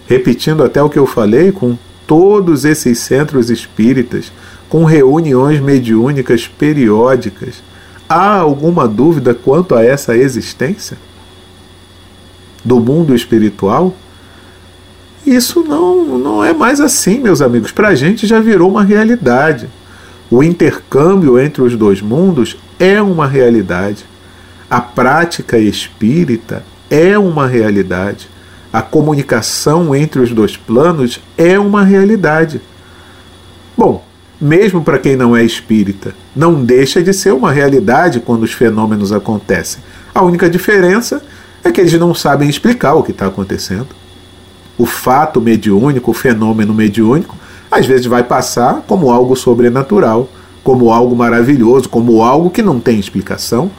Repetindo 0.06 0.64
até 0.64 0.82
o 0.82 0.88
que 0.88 0.98
eu 0.98 1.06
falei, 1.06 1.52
com 1.52 1.76
todos 2.06 2.64
esses 2.64 2.98
centros 2.98 3.50
espíritas, 3.50 4.32
com 4.68 4.84
reuniões 4.84 5.60
mediúnicas 5.60 6.46
periódicas, 6.46 7.62
há 8.08 8.36
alguma 8.36 8.86
dúvida 8.86 9.34
quanto 9.34 9.74
a 9.74 9.84
essa 9.84 10.16
existência 10.16 10.96
do 12.64 12.80
mundo 12.80 13.14
espiritual? 13.14 13.94
Isso 15.26 15.62
não, 15.62 16.18
não 16.18 16.44
é 16.44 16.52
mais 16.52 16.80
assim, 16.80 17.18
meus 17.18 17.40
amigos. 17.40 17.72
Para 17.72 17.88
a 17.88 17.94
gente 17.94 18.26
já 18.26 18.40
virou 18.40 18.70
uma 18.70 18.82
realidade. 18.82 19.68
O 20.30 20.42
intercâmbio 20.42 21.38
entre 21.38 21.62
os 21.62 21.76
dois 21.76 22.00
mundos 22.00 22.56
é 22.78 23.00
uma 23.00 23.26
realidade. 23.26 24.04
A 24.68 24.80
prática 24.80 25.58
espírita 25.58 26.64
é 26.90 27.18
uma 27.18 27.46
realidade. 27.46 28.28
A 28.74 28.82
comunicação 28.82 29.94
entre 29.94 30.20
os 30.20 30.32
dois 30.32 30.56
planos 30.56 31.20
é 31.38 31.56
uma 31.56 31.84
realidade. 31.84 32.60
Bom, 33.78 34.04
mesmo 34.40 34.82
para 34.82 34.98
quem 34.98 35.14
não 35.14 35.36
é 35.36 35.44
espírita, 35.44 36.12
não 36.34 36.64
deixa 36.64 37.00
de 37.00 37.14
ser 37.14 37.32
uma 37.32 37.52
realidade 37.52 38.18
quando 38.18 38.42
os 38.42 38.52
fenômenos 38.52 39.12
acontecem. 39.12 39.80
A 40.12 40.24
única 40.24 40.50
diferença 40.50 41.22
é 41.62 41.70
que 41.70 41.80
eles 41.80 41.92
não 41.92 42.12
sabem 42.12 42.48
explicar 42.48 42.94
o 42.94 43.04
que 43.04 43.12
está 43.12 43.28
acontecendo. 43.28 43.86
O 44.76 44.86
fato 44.86 45.40
mediúnico, 45.40 46.10
o 46.10 46.14
fenômeno 46.14 46.74
mediúnico, 46.74 47.36
às 47.70 47.86
vezes 47.86 48.06
vai 48.06 48.24
passar 48.24 48.82
como 48.88 49.08
algo 49.08 49.36
sobrenatural, 49.36 50.28
como 50.64 50.90
algo 50.90 51.14
maravilhoso, 51.14 51.88
como 51.88 52.24
algo 52.24 52.50
que 52.50 52.60
não 52.60 52.80
tem 52.80 52.98
explicação 52.98 53.70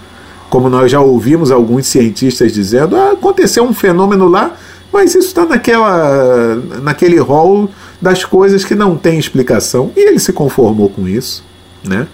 como 0.50 0.70
nós 0.70 0.90
já 0.90 1.02
ouvimos 1.02 1.52
alguns 1.52 1.88
cientistas 1.88 2.54
dizendo, 2.54 2.96
ah, 2.96 3.12
aconteceu 3.12 3.64
um 3.66 3.74
fenômeno 3.74 4.28
lá, 4.28 4.56
mas 4.96 5.14
isso 5.14 5.28
está 5.28 5.46
naquela, 5.46 6.56
naquele 6.82 7.20
rol 7.20 7.70
das 8.02 8.24
coisas 8.24 8.64
que 8.64 8.74
não 8.74 8.96
tem 8.96 9.20
explicação. 9.20 9.92
E 9.94 10.00
ele 10.00 10.20
se 10.20 10.32
conformou 10.32 10.90
com 10.90 11.06
isso. 11.06 11.44
Né? 11.84 12.08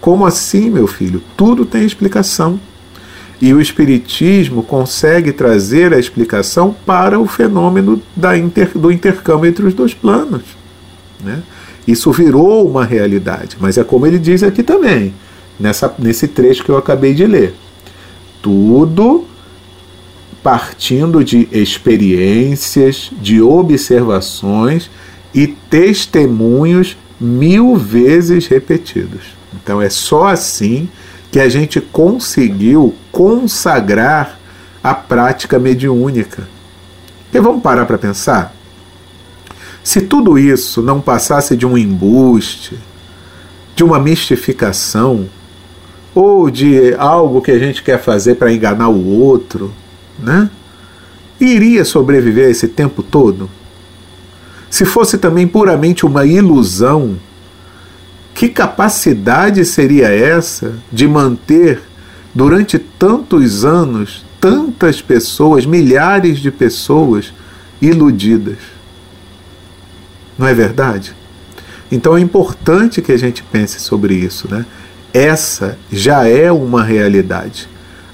Como 0.00 0.24
assim, 0.24 0.70
meu 0.70 0.86
filho? 0.86 1.20
Tudo 1.36 1.66
tem 1.66 1.84
explicação. 1.84 2.60
E 3.40 3.52
o 3.52 3.60
Espiritismo 3.60 4.62
consegue 4.62 5.32
trazer 5.32 5.92
a 5.92 5.98
explicação 5.98 6.72
para 6.86 7.18
o 7.18 7.26
fenômeno 7.26 8.00
da 8.14 8.38
inter, 8.38 8.70
do 8.78 8.92
intercâmbio 8.92 9.50
entre 9.50 9.66
os 9.66 9.74
dois 9.74 9.92
planos. 9.92 10.42
Né? 11.24 11.42
Isso 11.84 12.12
virou 12.12 12.64
uma 12.64 12.84
realidade, 12.84 13.56
mas 13.58 13.76
é 13.76 13.82
como 13.82 14.06
ele 14.06 14.20
diz 14.20 14.44
aqui 14.44 14.62
também, 14.62 15.12
nessa, 15.58 15.92
nesse 15.98 16.28
trecho 16.28 16.62
que 16.62 16.70
eu 16.70 16.76
acabei 16.76 17.12
de 17.12 17.26
ler 17.26 17.56
tudo 18.40 19.24
partindo 20.42 21.24
de 21.24 21.48
experiências, 21.52 23.10
de 23.20 23.40
observações 23.42 24.90
e 25.34 25.46
testemunhos 25.46 26.96
mil 27.20 27.76
vezes 27.76 28.46
repetidos. 28.46 29.34
Então 29.54 29.80
é 29.80 29.90
só 29.90 30.28
assim 30.28 30.88
que 31.30 31.38
a 31.38 31.48
gente 31.48 31.80
conseguiu 31.80 32.94
consagrar 33.12 34.38
a 34.82 34.94
prática 34.94 35.58
mediúnica. 35.58 36.48
E 37.32 37.38
vamos 37.38 37.62
parar 37.62 37.86
para 37.86 37.98
pensar? 37.98 38.54
Se 39.84 40.00
tudo 40.00 40.38
isso 40.38 40.82
não 40.82 41.00
passasse 41.00 41.56
de 41.56 41.66
um 41.66 41.76
embuste, 41.78 42.78
de 43.76 43.84
uma 43.84 43.98
mistificação, 43.98 45.28
ou 46.14 46.50
de 46.50 46.94
algo 46.94 47.40
que 47.40 47.50
a 47.50 47.58
gente 47.58 47.82
quer 47.82 48.00
fazer 48.02 48.34
para 48.34 48.52
enganar 48.52 48.88
o 48.88 49.06
outro, 49.06 49.72
né? 50.22 50.50
Iria 51.40 51.84
sobreviver 51.84 52.50
esse 52.50 52.68
tempo 52.68 53.02
todo? 53.02 53.48
Se 54.68 54.84
fosse 54.84 55.18
também 55.18 55.46
puramente 55.48 56.06
uma 56.06 56.24
ilusão, 56.24 57.16
que 58.34 58.48
capacidade 58.48 59.64
seria 59.64 60.08
essa 60.08 60.74
de 60.92 61.08
manter 61.08 61.82
durante 62.34 62.78
tantos 62.78 63.64
anos 63.64 64.24
tantas 64.40 65.02
pessoas, 65.02 65.66
milhares 65.66 66.38
de 66.38 66.50
pessoas 66.50 67.32
iludidas? 67.80 68.56
Não 70.38 70.46
é 70.46 70.54
verdade? 70.54 71.14
Então 71.92 72.16
é 72.16 72.20
importante 72.20 73.02
que 73.02 73.12
a 73.12 73.18
gente 73.18 73.42
pense 73.42 73.78
sobre 73.80 74.14
isso, 74.14 74.48
né? 74.50 74.64
Essa 75.12 75.76
já 75.92 76.26
é 76.26 76.50
uma 76.50 76.82
realidade. 76.82 77.68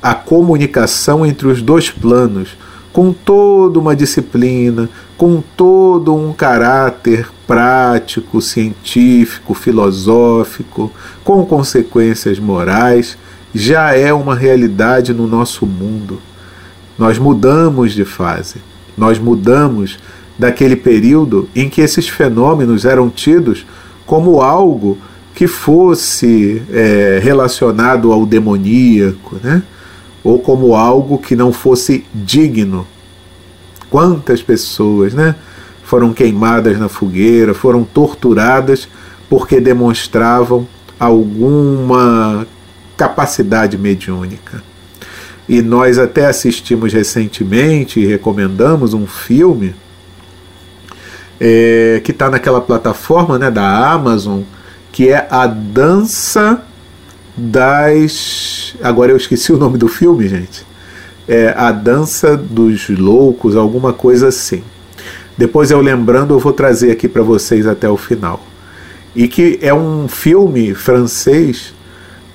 A 0.06 0.14
comunicação 0.14 1.26
entre 1.26 1.48
os 1.48 1.60
dois 1.60 1.90
planos, 1.90 2.56
com 2.92 3.12
toda 3.12 3.80
uma 3.80 3.96
disciplina, 3.96 4.88
com 5.16 5.42
todo 5.56 6.14
um 6.14 6.32
caráter 6.32 7.28
prático, 7.44 8.40
científico, 8.40 9.52
filosófico, 9.52 10.92
com 11.24 11.44
consequências 11.44 12.38
morais, 12.38 13.18
já 13.52 13.96
é 13.96 14.12
uma 14.12 14.36
realidade 14.36 15.12
no 15.12 15.26
nosso 15.26 15.66
mundo. 15.66 16.20
Nós 16.96 17.18
mudamos 17.18 17.92
de 17.92 18.04
fase, 18.04 18.62
nós 18.96 19.18
mudamos 19.18 19.98
daquele 20.38 20.76
período 20.76 21.48
em 21.52 21.68
que 21.68 21.80
esses 21.80 22.08
fenômenos 22.08 22.84
eram 22.84 23.10
tidos 23.10 23.66
como 24.06 24.40
algo 24.40 24.98
que 25.34 25.48
fosse 25.48 26.62
é, 26.70 27.18
relacionado 27.20 28.12
ao 28.12 28.24
demoníaco, 28.24 29.40
né? 29.42 29.64
Ou 30.26 30.40
como 30.40 30.74
algo 30.74 31.18
que 31.18 31.36
não 31.36 31.52
fosse 31.52 32.04
digno. 32.12 32.84
Quantas 33.88 34.42
pessoas 34.42 35.14
né, 35.14 35.36
foram 35.84 36.12
queimadas 36.12 36.76
na 36.80 36.88
fogueira, 36.88 37.54
foram 37.54 37.84
torturadas 37.84 38.88
porque 39.30 39.60
demonstravam 39.60 40.66
alguma 40.98 42.44
capacidade 42.96 43.78
mediúnica. 43.78 44.64
E 45.48 45.62
nós 45.62 45.96
até 45.96 46.26
assistimos 46.26 46.92
recentemente 46.92 48.00
e 48.00 48.06
recomendamos 48.06 48.94
um 48.94 49.06
filme 49.06 49.76
é, 51.38 52.00
que 52.02 52.10
está 52.10 52.28
naquela 52.28 52.60
plataforma 52.60 53.38
né, 53.38 53.48
da 53.48 53.92
Amazon, 53.92 54.40
que 54.90 55.08
é 55.08 55.28
a 55.30 55.46
dança 55.46 56.64
das. 57.36 58.74
Agora 58.82 59.12
eu 59.12 59.16
esqueci 59.16 59.52
o 59.54 59.58
nome 59.58 59.78
do 59.78 59.88
filme, 59.88 60.28
gente. 60.28 60.64
É 61.28 61.52
A 61.56 61.72
Dança 61.72 62.36
dos 62.36 62.88
Loucos, 62.88 63.56
alguma 63.56 63.92
coisa 63.92 64.28
assim. 64.28 64.62
Depois 65.36 65.70
eu 65.70 65.80
lembrando, 65.80 66.32
eu 66.34 66.38
vou 66.38 66.52
trazer 66.52 66.90
aqui 66.90 67.08
para 67.08 67.22
vocês 67.22 67.66
até 67.66 67.88
o 67.88 67.96
final. 67.96 68.42
E 69.14 69.28
que 69.28 69.58
é 69.60 69.74
um 69.74 70.08
filme 70.08 70.74
francês 70.74 71.74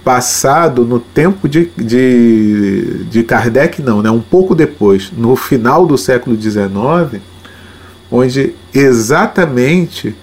passado 0.04 0.84
no 0.84 1.00
tempo 1.00 1.48
de, 1.48 1.72
de, 1.78 3.06
de 3.10 3.24
Kardec, 3.24 3.82
não, 3.82 4.02
né? 4.02 4.10
um 4.10 4.22
pouco 4.22 4.56
depois, 4.56 5.12
no 5.16 5.36
final 5.36 5.86
do 5.86 5.98
século 5.98 6.40
XIX, 6.40 7.22
onde 8.12 8.56
exatamente 8.74 10.16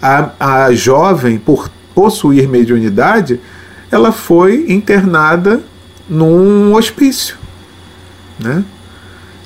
a, 0.00 0.30
a 0.64 0.72
jovem, 0.72 1.38
por 1.38 1.68
possuir 1.94 2.48
mediunidade, 2.48 3.40
ela 3.90 4.12
foi 4.12 4.66
internada 4.68 5.60
num 6.08 6.74
hospício, 6.74 7.36
né? 8.38 8.64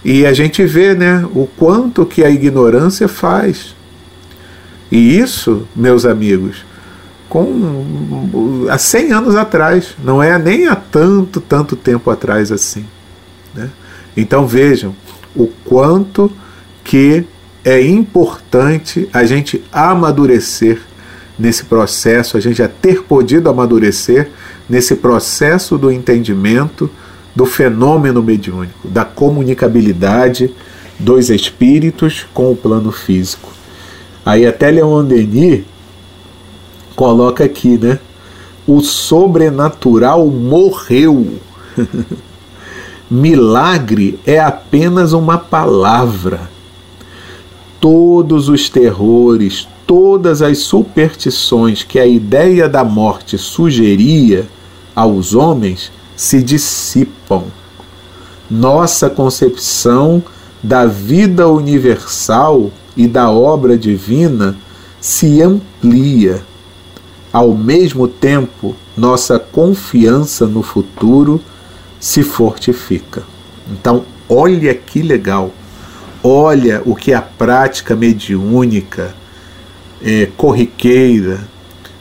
E 0.04 0.24
a 0.24 0.32
gente 0.32 0.64
vê, 0.64 0.94
né, 0.94 1.26
o 1.34 1.46
quanto 1.46 2.06
que 2.06 2.24
a 2.24 2.30
ignorância 2.30 3.06
faz. 3.06 3.74
E 4.90 5.18
isso, 5.18 5.68
meus 5.76 6.06
amigos, 6.06 6.64
com 7.28 8.66
há 8.68 8.76
100 8.76 9.12
anos 9.12 9.36
atrás, 9.36 9.94
não 10.02 10.22
é 10.22 10.36
nem 10.38 10.66
há 10.66 10.74
tanto, 10.74 11.40
tanto 11.40 11.76
tempo 11.76 12.10
atrás 12.10 12.50
assim, 12.50 12.84
né? 13.54 13.70
Então 14.16 14.46
vejam 14.46 14.96
o 15.36 15.46
quanto 15.46 16.30
que 16.82 17.24
é 17.64 17.80
importante 17.80 19.08
a 19.12 19.24
gente 19.24 19.62
amadurecer 19.70 20.80
nesse 21.40 21.64
processo, 21.64 22.36
a 22.36 22.40
gente 22.40 22.58
já 22.58 22.68
ter 22.68 23.02
podido 23.02 23.48
amadurecer 23.48 24.30
nesse 24.68 24.94
processo 24.96 25.78
do 25.78 25.90
entendimento 25.90 26.90
do 27.34 27.46
fenômeno 27.46 28.22
mediúnico, 28.22 28.86
da 28.86 29.04
comunicabilidade 29.04 30.54
dos 30.98 31.30
espíritos 31.30 32.26
com 32.34 32.52
o 32.52 32.56
plano 32.56 32.92
físico. 32.92 33.48
Aí 34.24 34.46
até 34.46 34.70
Leon 34.70 35.04
Denis 35.04 35.64
coloca 36.94 37.42
aqui, 37.42 37.78
né? 37.78 37.98
O 38.66 38.80
sobrenatural 38.80 40.26
morreu. 40.26 41.38
Milagre 43.10 44.20
é 44.26 44.38
apenas 44.38 45.12
uma 45.12 45.38
palavra. 45.38 46.50
Todos 47.80 48.48
os 48.50 48.68
terrores, 48.68 49.66
todas 49.90 50.40
as 50.40 50.58
superstições 50.58 51.82
que 51.82 51.98
a 51.98 52.06
ideia 52.06 52.68
da 52.68 52.84
morte 52.84 53.36
sugeria 53.36 54.46
aos 54.94 55.34
homens 55.34 55.90
se 56.14 56.40
dissipam. 56.40 57.46
Nossa 58.48 59.10
concepção 59.10 60.22
da 60.62 60.86
vida 60.86 61.48
universal 61.48 62.70
e 62.96 63.08
da 63.08 63.32
obra 63.32 63.76
divina 63.76 64.56
se 65.00 65.42
amplia. 65.42 66.40
Ao 67.32 67.52
mesmo 67.52 68.06
tempo, 68.06 68.76
nossa 68.96 69.40
confiança 69.40 70.46
no 70.46 70.62
futuro 70.62 71.40
se 71.98 72.22
fortifica. 72.22 73.24
Então, 73.68 74.04
olha 74.28 74.72
que 74.72 75.02
legal. 75.02 75.50
Olha 76.22 76.80
o 76.86 76.94
que 76.94 77.12
a 77.12 77.20
prática 77.20 77.96
mediúnica 77.96 79.18
é, 80.02 80.28
corriqueira, 80.36 81.40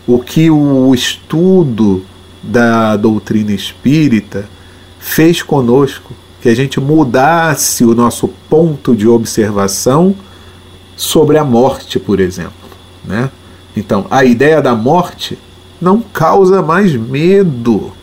o 0.08 0.20
que 0.20 0.50
o 0.50 0.94
estudo 0.94 2.04
da 2.42 2.96
doutrina 2.96 3.52
espírita 3.52 4.50
fez 5.00 5.42
conosco, 5.42 6.14
que 6.42 6.50
a 6.50 6.56
gente 6.56 6.80
mudasse 6.80 7.84
o 7.84 7.94
nosso 7.94 8.28
ponto 8.50 8.96
de 8.96 9.08
observação 9.08 10.16
sobre 10.96 11.38
a 11.38 11.44
morte, 11.44 12.00
por 12.00 12.20
exemplo. 12.20 12.54
Né? 13.04 13.30
Então, 13.76 14.06
a 14.10 14.24
ideia 14.24 14.62
da 14.62 14.76
morte 14.76 15.38
não 15.82 16.02
causa 16.02 16.62
mais 16.62 16.94
medo. 16.94 17.94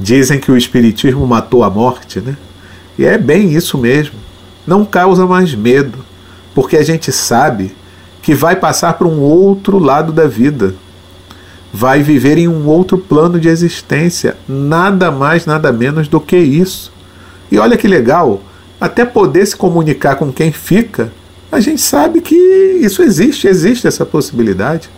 Dizem 0.00 0.38
que 0.38 0.50
o 0.50 0.56
Espiritismo 0.56 1.26
matou 1.26 1.64
a 1.64 1.70
morte, 1.70 2.20
né? 2.20 2.36
E 2.98 3.04
é 3.04 3.18
bem 3.18 3.52
isso 3.52 3.76
mesmo. 3.78 4.14
Não 4.66 4.84
causa 4.84 5.26
mais 5.26 5.54
medo, 5.54 5.98
porque 6.54 6.76
a 6.76 6.82
gente 6.84 7.10
sabe 7.12 7.74
que 8.28 8.34
vai 8.34 8.56
passar 8.56 8.92
para 8.92 9.08
um 9.08 9.20
outro 9.20 9.78
lado 9.78 10.12
da 10.12 10.26
vida, 10.26 10.74
vai 11.72 12.02
viver 12.02 12.36
em 12.36 12.46
um 12.46 12.66
outro 12.66 12.98
plano 12.98 13.40
de 13.40 13.48
existência, 13.48 14.36
nada 14.46 15.10
mais, 15.10 15.46
nada 15.46 15.72
menos 15.72 16.08
do 16.08 16.20
que 16.20 16.36
isso. 16.36 16.92
E 17.50 17.58
olha 17.58 17.78
que 17.78 17.88
legal, 17.88 18.42
até 18.78 19.06
poder 19.06 19.46
se 19.46 19.56
comunicar 19.56 20.16
com 20.16 20.30
quem 20.30 20.52
fica, 20.52 21.10
a 21.50 21.58
gente 21.58 21.80
sabe 21.80 22.20
que 22.20 22.34
isso 22.34 23.02
existe, 23.02 23.48
existe 23.48 23.86
essa 23.86 24.04
possibilidade. 24.04 24.90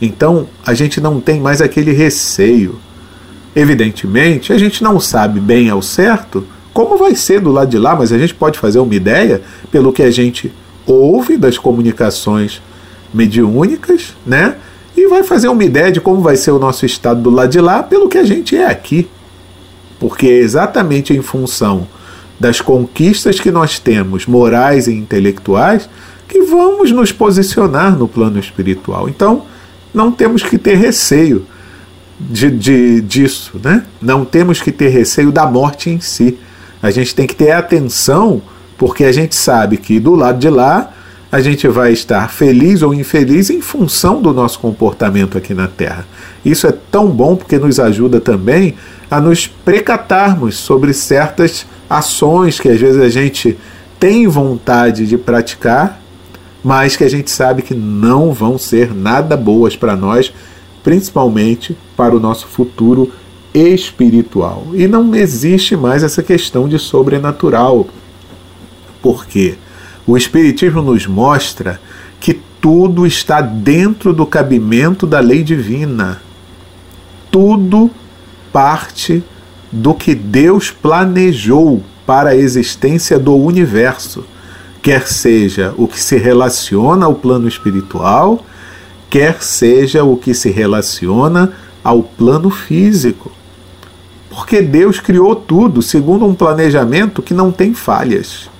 Então 0.00 0.46
a 0.64 0.72
gente 0.72 1.00
não 1.00 1.20
tem 1.20 1.40
mais 1.40 1.60
aquele 1.60 1.90
receio. 1.90 2.78
Evidentemente, 3.56 4.52
a 4.52 4.58
gente 4.58 4.84
não 4.84 5.00
sabe 5.00 5.40
bem 5.40 5.68
ao 5.68 5.82
certo 5.82 6.46
como 6.72 6.96
vai 6.96 7.16
ser 7.16 7.40
do 7.40 7.50
lado 7.50 7.70
de 7.70 7.78
lá, 7.78 7.96
mas 7.96 8.12
a 8.12 8.18
gente 8.18 8.36
pode 8.36 8.56
fazer 8.56 8.78
uma 8.78 8.94
ideia 8.94 9.42
pelo 9.72 9.92
que 9.92 10.04
a 10.04 10.12
gente 10.12 10.52
ouve 10.86 11.36
das 11.36 11.58
comunicações 11.58 12.62
mediúnicas, 13.12 14.16
né? 14.24 14.56
E 14.96 15.06
vai 15.08 15.22
fazer 15.22 15.48
uma 15.48 15.64
ideia 15.64 15.92
de 15.92 16.00
como 16.00 16.22
vai 16.22 16.36
ser 16.36 16.52
o 16.52 16.58
nosso 16.58 16.86
estado 16.86 17.20
do 17.20 17.30
lado 17.30 17.50
de 17.50 17.60
lá 17.60 17.82
pelo 17.82 18.08
que 18.08 18.16
a 18.16 18.24
gente 18.24 18.56
é 18.56 18.66
aqui. 18.66 19.08
Porque 19.98 20.26
é 20.26 20.38
exatamente 20.38 21.12
em 21.12 21.20
função 21.20 21.86
das 22.38 22.60
conquistas 22.60 23.40
que 23.40 23.50
nós 23.50 23.78
temos, 23.78 24.26
morais 24.26 24.86
e 24.86 24.94
intelectuais, 24.94 25.88
que 26.28 26.42
vamos 26.42 26.90
nos 26.90 27.12
posicionar 27.12 27.96
no 27.96 28.08
plano 28.08 28.38
espiritual. 28.38 29.08
Então, 29.08 29.44
não 29.92 30.10
temos 30.12 30.42
que 30.42 30.58
ter 30.58 30.74
receio 30.74 31.46
de, 32.18 32.50
de, 32.50 33.00
disso, 33.00 33.58
né? 33.62 33.84
Não 34.00 34.24
temos 34.24 34.60
que 34.60 34.72
ter 34.72 34.88
receio 34.88 35.30
da 35.30 35.46
morte 35.46 35.90
em 35.90 36.00
si. 36.00 36.38
A 36.82 36.90
gente 36.90 37.14
tem 37.14 37.26
que 37.26 37.34
ter 37.34 37.52
atenção, 37.52 38.42
porque 38.76 39.04
a 39.04 39.12
gente 39.12 39.34
sabe 39.34 39.76
que 39.76 39.98
do 39.98 40.14
lado 40.14 40.38
de 40.38 40.50
lá 40.50 40.92
a 41.30 41.40
gente 41.40 41.66
vai 41.66 41.92
estar 41.92 42.30
feliz 42.30 42.82
ou 42.82 42.94
infeliz 42.94 43.50
em 43.50 43.60
função 43.60 44.22
do 44.22 44.32
nosso 44.32 44.58
comportamento 44.58 45.36
aqui 45.36 45.54
na 45.54 45.66
Terra. 45.66 46.06
Isso 46.44 46.66
é 46.66 46.72
tão 46.90 47.08
bom 47.08 47.36
porque 47.36 47.58
nos 47.58 47.80
ajuda 47.80 48.20
também 48.20 48.74
a 49.10 49.20
nos 49.20 49.46
precatarmos 49.46 50.56
sobre 50.56 50.92
certas 50.92 51.66
ações 51.90 52.60
que 52.60 52.68
às 52.68 52.80
vezes 52.80 53.00
a 53.00 53.08
gente 53.08 53.56
tem 53.98 54.26
vontade 54.26 55.06
de 55.06 55.16
praticar, 55.16 56.00
mas 56.62 56.96
que 56.96 57.04
a 57.04 57.10
gente 57.10 57.30
sabe 57.30 57.62
que 57.62 57.74
não 57.74 58.32
vão 58.32 58.58
ser 58.58 58.94
nada 58.94 59.36
boas 59.36 59.76
para 59.76 59.96
nós, 59.96 60.32
principalmente 60.82 61.76
para 61.96 62.14
o 62.14 62.20
nosso 62.20 62.46
futuro 62.46 63.10
espiritual. 63.54 64.66
E 64.74 64.86
não 64.86 65.14
existe 65.14 65.76
mais 65.76 66.02
essa 66.02 66.22
questão 66.22 66.68
de 66.68 66.78
sobrenatural. 66.78 67.86
Por 69.06 69.24
quê? 69.24 69.54
O 70.04 70.16
Espiritismo 70.16 70.82
nos 70.82 71.06
mostra 71.06 71.80
que 72.18 72.34
tudo 72.60 73.06
está 73.06 73.40
dentro 73.40 74.12
do 74.12 74.26
cabimento 74.26 75.06
da 75.06 75.20
lei 75.20 75.44
divina. 75.44 76.20
Tudo 77.30 77.88
parte 78.52 79.22
do 79.70 79.94
que 79.94 80.12
Deus 80.12 80.72
planejou 80.72 81.84
para 82.04 82.30
a 82.30 82.36
existência 82.36 83.16
do 83.16 83.36
universo, 83.36 84.24
quer 84.82 85.06
seja 85.06 85.72
o 85.76 85.86
que 85.86 86.02
se 86.02 86.16
relaciona 86.16 87.06
ao 87.06 87.14
plano 87.14 87.46
espiritual, 87.46 88.44
quer 89.08 89.40
seja 89.40 90.02
o 90.02 90.16
que 90.16 90.34
se 90.34 90.50
relaciona 90.50 91.52
ao 91.84 92.02
plano 92.02 92.50
físico. 92.50 93.30
Porque 94.28 94.60
Deus 94.60 94.98
criou 94.98 95.36
tudo 95.36 95.80
segundo 95.80 96.26
um 96.26 96.34
planejamento 96.34 97.22
que 97.22 97.32
não 97.32 97.52
tem 97.52 97.72
falhas. 97.72 98.50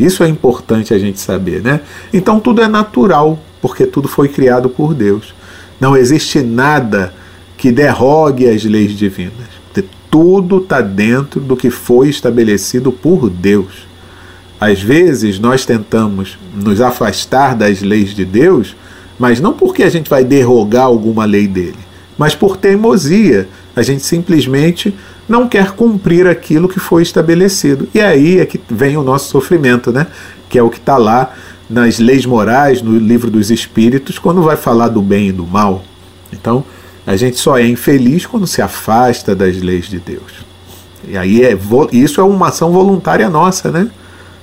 Isso 0.00 0.24
é 0.24 0.28
importante 0.28 0.94
a 0.94 0.98
gente 0.98 1.20
saber, 1.20 1.62
né? 1.62 1.80
Então 2.12 2.40
tudo 2.40 2.62
é 2.62 2.66
natural, 2.66 3.38
porque 3.60 3.84
tudo 3.84 4.08
foi 4.08 4.28
criado 4.28 4.70
por 4.70 4.94
Deus. 4.94 5.34
Não 5.78 5.94
existe 5.94 6.40
nada 6.40 7.12
que 7.56 7.70
derrogue 7.70 8.48
as 8.48 8.64
leis 8.64 8.92
divinas. 8.96 9.60
Tudo 10.10 10.58
está 10.58 10.80
dentro 10.80 11.40
do 11.40 11.56
que 11.56 11.70
foi 11.70 12.08
estabelecido 12.08 12.90
por 12.90 13.30
Deus. 13.30 13.86
Às 14.60 14.82
vezes 14.82 15.38
nós 15.38 15.64
tentamos 15.64 16.36
nos 16.52 16.80
afastar 16.80 17.54
das 17.54 17.80
leis 17.80 18.12
de 18.12 18.24
Deus, 18.24 18.74
mas 19.18 19.38
não 19.38 19.52
porque 19.52 19.84
a 19.84 19.88
gente 19.88 20.10
vai 20.10 20.24
derrogar 20.24 20.86
alguma 20.86 21.24
lei 21.24 21.46
dele, 21.46 21.78
mas 22.18 22.34
por 22.34 22.56
teimosia. 22.56 23.48
A 23.74 23.82
gente 23.82 24.04
simplesmente 24.04 24.94
não 25.28 25.48
quer 25.48 25.72
cumprir 25.72 26.26
aquilo 26.26 26.68
que 26.68 26.80
foi 26.80 27.02
estabelecido. 27.02 27.88
E 27.94 28.00
aí 28.00 28.40
é 28.40 28.46
que 28.46 28.60
vem 28.68 28.96
o 28.96 29.02
nosso 29.02 29.30
sofrimento, 29.30 29.92
né? 29.92 30.06
Que 30.48 30.58
é 30.58 30.62
o 30.62 30.70
que 30.70 30.78
está 30.78 30.96
lá 30.96 31.32
nas 31.68 32.00
leis 32.00 32.26
morais, 32.26 32.82
no 32.82 32.98
livro 32.98 33.30
dos 33.30 33.50
Espíritos, 33.50 34.18
quando 34.18 34.42
vai 34.42 34.56
falar 34.56 34.88
do 34.88 35.00
bem 35.00 35.28
e 35.28 35.32
do 35.32 35.46
mal. 35.46 35.84
Então, 36.32 36.64
a 37.06 37.14
gente 37.14 37.36
só 37.36 37.56
é 37.56 37.66
infeliz 37.66 38.26
quando 38.26 38.46
se 38.46 38.60
afasta 38.60 39.34
das 39.34 39.56
leis 39.60 39.86
de 39.86 40.00
Deus. 40.00 40.44
E 41.06 41.16
aí 41.16 41.44
é, 41.44 41.56
isso 41.92 42.20
é 42.20 42.24
uma 42.24 42.48
ação 42.48 42.72
voluntária 42.72 43.30
nossa, 43.30 43.70
né? 43.70 43.88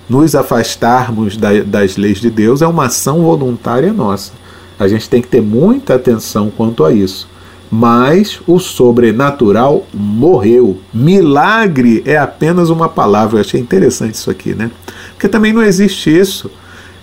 Nos 0.10 0.36
afastarmos 0.36 1.36
da, 1.36 1.62
das 1.63 1.98
leis 1.98 2.22
de 2.22 2.30
Deus 2.30 2.62
é 2.62 2.68
uma 2.68 2.86
ação 2.86 3.24
voluntária 3.24 3.92
nossa. 3.92 4.32
A 4.80 4.88
gente 4.88 5.10
tem 5.10 5.22
que 5.22 5.28
ter 5.28 5.42
muita 5.42 5.96
atenção 5.96 6.50
quanto 6.50 6.86
a 6.86 6.94
isso 6.94 7.28
mas 7.70 8.40
o 8.48 8.60
sobrenatural 8.60 9.86
morreu. 9.94 10.80
Milagre 10.94 12.02
é 12.06 12.18
apenas 12.18 12.70
uma 12.70 12.88
palavra. 12.88 13.38
Eu 13.38 13.42
achei 13.42 13.60
interessante 13.60 14.16
isso 14.16 14.32
aqui, 14.32 14.56
né? 14.56 14.72
Porque 15.12 15.28
também 15.28 15.52
não 15.52 15.64
existe 15.64 16.16
isso. 16.16 16.50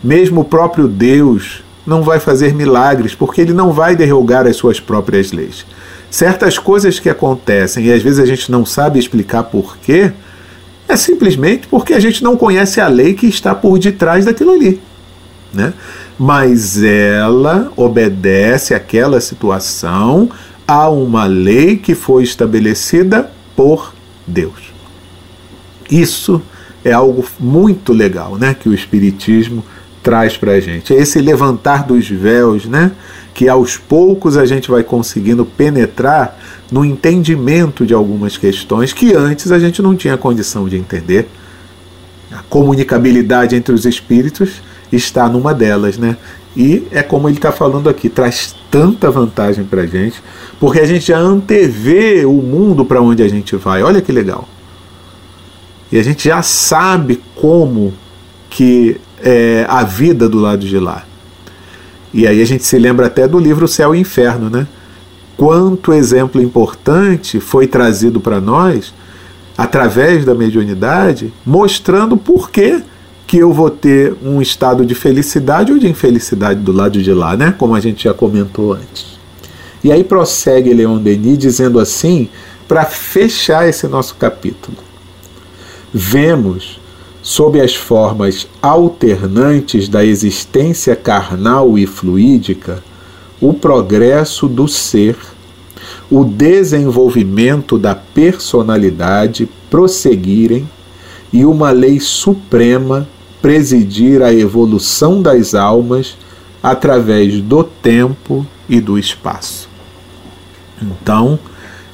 Mesmo 0.02 0.40
o 0.40 0.44
próprio 0.44 0.88
Deus 0.88 1.62
não 1.86 2.02
vai 2.02 2.18
fazer 2.18 2.54
milagres, 2.54 3.14
porque 3.14 3.40
ele 3.40 3.52
não 3.52 3.72
vai 3.72 3.94
derrogar 3.94 4.46
as 4.46 4.56
suas 4.56 4.80
próprias 4.80 5.32
leis. 5.32 5.66
Certas 6.10 6.58
coisas 6.58 6.98
que 6.98 7.10
acontecem 7.10 7.86
e 7.86 7.92
às 7.92 8.02
vezes 8.02 8.20
a 8.20 8.26
gente 8.26 8.50
não 8.50 8.64
sabe 8.64 8.98
explicar 8.98 9.42
porquê, 9.44 10.12
é 10.88 10.96
simplesmente 10.96 11.66
porque 11.66 11.92
a 11.92 12.00
gente 12.00 12.22
não 12.22 12.36
conhece 12.36 12.80
a 12.80 12.88
lei 12.88 13.14
que 13.14 13.26
está 13.26 13.54
por 13.54 13.78
detrás 13.78 14.24
daquilo 14.24 14.52
ali. 14.52 14.80
Né? 15.52 15.72
Mas 16.18 16.82
ela 16.82 17.72
obedece 17.76 18.74
àquela 18.74 19.20
situação 19.20 20.30
há 20.66 20.88
uma 20.88 21.26
lei 21.26 21.76
que 21.76 21.94
foi 21.94 22.22
estabelecida 22.22 23.30
por 23.54 23.94
Deus. 24.26 24.72
Isso 25.90 26.40
é 26.84 26.92
algo 26.92 27.24
muito 27.38 27.92
legal, 27.92 28.36
né, 28.36 28.54
que 28.54 28.68
o 28.68 28.74
espiritismo 28.74 29.64
traz 30.02 30.36
para 30.36 30.52
a 30.52 30.60
gente. 30.60 30.94
É 30.94 30.98
esse 30.98 31.20
levantar 31.20 31.84
dos 31.84 32.08
véus, 32.08 32.66
né, 32.66 32.92
que 33.32 33.48
aos 33.48 33.76
poucos 33.76 34.36
a 34.36 34.44
gente 34.44 34.70
vai 34.70 34.82
conseguindo 34.82 35.44
penetrar 35.44 36.38
no 36.70 36.84
entendimento 36.84 37.86
de 37.86 37.94
algumas 37.94 38.36
questões 38.36 38.92
que 38.92 39.14
antes 39.14 39.50
a 39.50 39.58
gente 39.58 39.80
não 39.80 39.96
tinha 39.96 40.16
condição 40.16 40.68
de 40.68 40.76
entender. 40.76 41.28
A 42.30 42.42
comunicabilidade 42.48 43.56
entre 43.56 43.74
os 43.74 43.86
espíritos 43.86 44.62
está 44.92 45.28
numa 45.28 45.54
delas, 45.54 45.96
né? 45.96 46.16
E 46.56 46.86
é 46.90 47.02
como 47.02 47.28
ele 47.28 47.36
está 47.36 47.50
falando 47.50 47.88
aqui, 47.88 48.08
traz 48.08 48.54
tanta 48.70 49.10
vantagem 49.10 49.64
para 49.64 49.82
a 49.82 49.86
gente, 49.86 50.22
porque 50.60 50.78
a 50.78 50.86
gente 50.86 51.08
já 51.08 51.18
antevê 51.18 52.24
o 52.24 52.34
mundo 52.34 52.84
para 52.84 53.00
onde 53.00 53.22
a 53.22 53.28
gente 53.28 53.56
vai. 53.56 53.82
Olha 53.82 54.00
que 54.00 54.12
legal. 54.12 54.48
E 55.90 55.98
a 55.98 56.02
gente 56.02 56.28
já 56.28 56.42
sabe 56.42 57.20
como 57.34 57.92
que 58.48 59.00
é 59.20 59.66
a 59.68 59.82
vida 59.82 60.28
do 60.28 60.38
lado 60.38 60.64
de 60.66 60.78
lá. 60.78 61.04
E 62.12 62.26
aí 62.26 62.40
a 62.40 62.44
gente 62.44 62.64
se 62.64 62.78
lembra 62.78 63.06
até 63.06 63.26
do 63.26 63.38
livro 63.38 63.66
Céu 63.66 63.94
e 63.94 63.98
Inferno, 63.98 64.48
né? 64.48 64.66
Quanto 65.36 65.92
exemplo 65.92 66.40
importante 66.40 67.40
foi 67.40 67.66
trazido 67.66 68.20
para 68.20 68.40
nós 68.40 68.94
através 69.58 70.24
da 70.24 70.34
mediunidade, 70.34 71.32
mostrando 71.44 72.16
por 72.16 72.50
que 72.50 72.80
que 73.26 73.38
eu 73.38 73.52
vou 73.52 73.70
ter 73.70 74.14
um 74.22 74.40
estado 74.40 74.84
de 74.84 74.94
felicidade 74.94 75.72
ou 75.72 75.78
de 75.78 75.88
infelicidade 75.88 76.60
do 76.60 76.72
lado 76.72 77.02
de 77.02 77.12
lá, 77.12 77.36
né? 77.36 77.54
Como 77.56 77.74
a 77.74 77.80
gente 77.80 78.04
já 78.04 78.14
comentou 78.14 78.72
antes. 78.72 79.18
E 79.82 79.90
aí 79.92 80.04
prossegue 80.04 80.72
Leon 80.72 80.98
Denis 80.98 81.38
dizendo 81.38 81.78
assim, 81.78 82.28
para 82.66 82.84
fechar 82.84 83.68
esse 83.68 83.86
nosso 83.86 84.14
capítulo. 84.14 84.76
Vemos, 85.92 86.80
sob 87.22 87.60
as 87.60 87.74
formas 87.74 88.46
alternantes 88.60 89.88
da 89.88 90.04
existência 90.04 90.96
carnal 90.96 91.78
e 91.78 91.86
fluídica, 91.86 92.82
o 93.40 93.52
progresso 93.52 94.48
do 94.48 94.66
ser, 94.66 95.16
o 96.10 96.24
desenvolvimento 96.24 97.78
da 97.78 97.94
personalidade 97.94 99.48
prosseguirem 99.70 100.68
e 101.32 101.44
uma 101.44 101.70
lei 101.70 102.00
suprema 102.00 103.08
presidir 103.44 104.22
a 104.22 104.32
evolução 104.32 105.20
das 105.20 105.54
almas 105.54 106.16
através 106.62 107.42
do 107.42 107.62
tempo 107.62 108.46
e 108.66 108.80
do 108.80 108.98
espaço. 108.98 109.68
Então, 110.80 111.38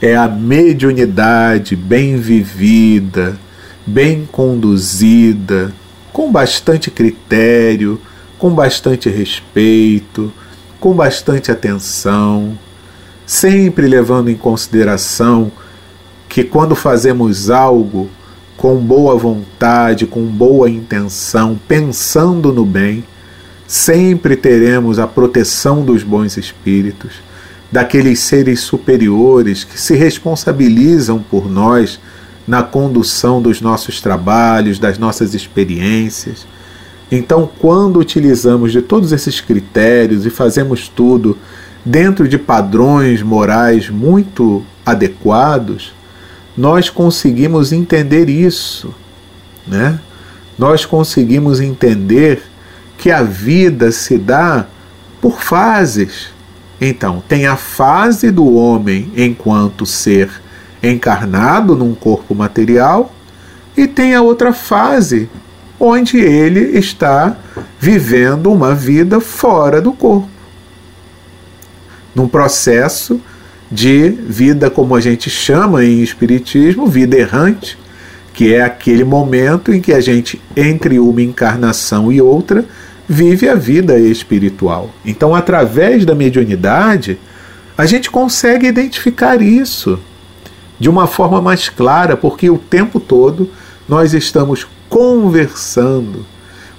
é 0.01 0.15
a 0.15 0.29
mediunidade 0.29 1.75
bem 1.75 2.17
vivida, 2.17 3.37
bem 3.85 4.29
conduzida, 4.31 5.75
com 6.13 6.31
bastante 6.31 6.89
critério, 6.89 8.01
com 8.39 8.51
bastante 8.51 9.11
respeito, 9.11 10.33
com 10.79 10.95
bastante 10.95 11.51
atenção, 11.51 12.57
sempre 13.27 13.89
levando 13.89 14.31
em 14.31 14.37
consideração 14.37 15.51
que 16.29 16.45
quando 16.45 16.77
fazemos 16.77 17.51
algo 17.51 18.09
com 18.61 18.77
boa 18.77 19.16
vontade, 19.16 20.05
com 20.05 20.23
boa 20.27 20.68
intenção, 20.68 21.59
pensando 21.66 22.53
no 22.53 22.66
bem, 22.66 23.03
sempre 23.66 24.37
teremos 24.37 24.99
a 24.99 25.07
proteção 25.07 25.83
dos 25.83 26.03
bons 26.03 26.37
espíritos, 26.37 27.23
daqueles 27.73 28.18
seres 28.18 28.61
superiores 28.61 29.64
que 29.64 29.81
se 29.81 29.96
responsabilizam 29.96 31.20
por 31.20 31.51
nós 31.51 31.99
na 32.46 32.62
condução 32.62 33.40
dos 33.40 33.62
nossos 33.62 33.99
trabalhos, 34.03 34.79
das 34.79 34.99
nossas 34.99 35.33
experiências. 35.33 36.46
Então, 37.11 37.49
quando 37.61 37.99
utilizamos 37.99 38.73
de 38.73 38.83
todos 38.83 39.11
esses 39.11 39.40
critérios 39.40 40.27
e 40.27 40.31
fazemos 40.31 40.87
tudo 40.87 41.38
dentro 41.83 42.29
de 42.29 42.37
padrões 42.37 43.23
morais 43.23 43.88
muito 43.88 44.62
adequados, 44.85 45.94
nós 46.61 46.90
conseguimos 46.90 47.73
entender 47.73 48.29
isso, 48.29 48.94
né? 49.66 49.99
Nós 50.59 50.85
conseguimos 50.85 51.59
entender 51.59 52.42
que 52.99 53.11
a 53.11 53.23
vida 53.23 53.90
se 53.90 54.18
dá 54.18 54.66
por 55.23 55.40
fases. 55.40 56.29
Então, 56.79 57.23
tem 57.27 57.46
a 57.46 57.57
fase 57.57 58.31
do 58.31 58.55
homem 58.55 59.11
enquanto 59.16 59.87
ser 59.87 60.31
encarnado 60.83 61.75
num 61.75 61.94
corpo 61.94 62.35
material, 62.35 63.11
e 63.75 63.87
tem 63.87 64.14
a 64.14 64.20
outra 64.20 64.53
fase, 64.53 65.31
onde 65.79 66.18
ele 66.18 66.79
está 66.79 67.38
vivendo 67.79 68.53
uma 68.53 68.75
vida 68.75 69.18
fora 69.18 69.81
do 69.81 69.94
corpo. 69.94 70.29
Num 72.14 72.29
processo 72.29 73.18
de 73.71 74.09
vida, 74.09 74.69
como 74.69 74.95
a 74.95 75.01
gente 75.01 75.31
chama 75.31 75.85
em 75.85 76.03
Espiritismo, 76.03 76.87
vida 76.87 77.17
errante, 77.17 77.79
que 78.33 78.55
é 78.55 78.63
aquele 78.63 79.05
momento 79.05 79.73
em 79.73 79.81
que 79.81 79.93
a 79.93 80.01
gente, 80.01 80.41
entre 80.57 80.99
uma 80.99 81.23
encarnação 81.23 82.11
e 82.11 82.21
outra, 82.21 82.65
vive 83.09 83.49
a 83.49 83.55
vida 83.55 83.99
espiritual. 83.99 84.91
Então, 85.05 85.35
através 85.35 86.05
da 86.05 86.15
mediunidade, 86.15 87.19
a 87.77 87.87
gente 87.87 88.11
consegue 88.11 88.67
identificar 88.67 89.41
isso 89.41 89.99
de 90.79 90.89
uma 90.89 91.07
forma 91.07 91.41
mais 91.41 91.69
clara, 91.69 92.17
porque 92.17 92.49
o 92.49 92.59
tempo 92.59 92.99
todo 92.99 93.51
nós 93.89 94.15
estamos 94.15 94.67
conversando 94.89 96.25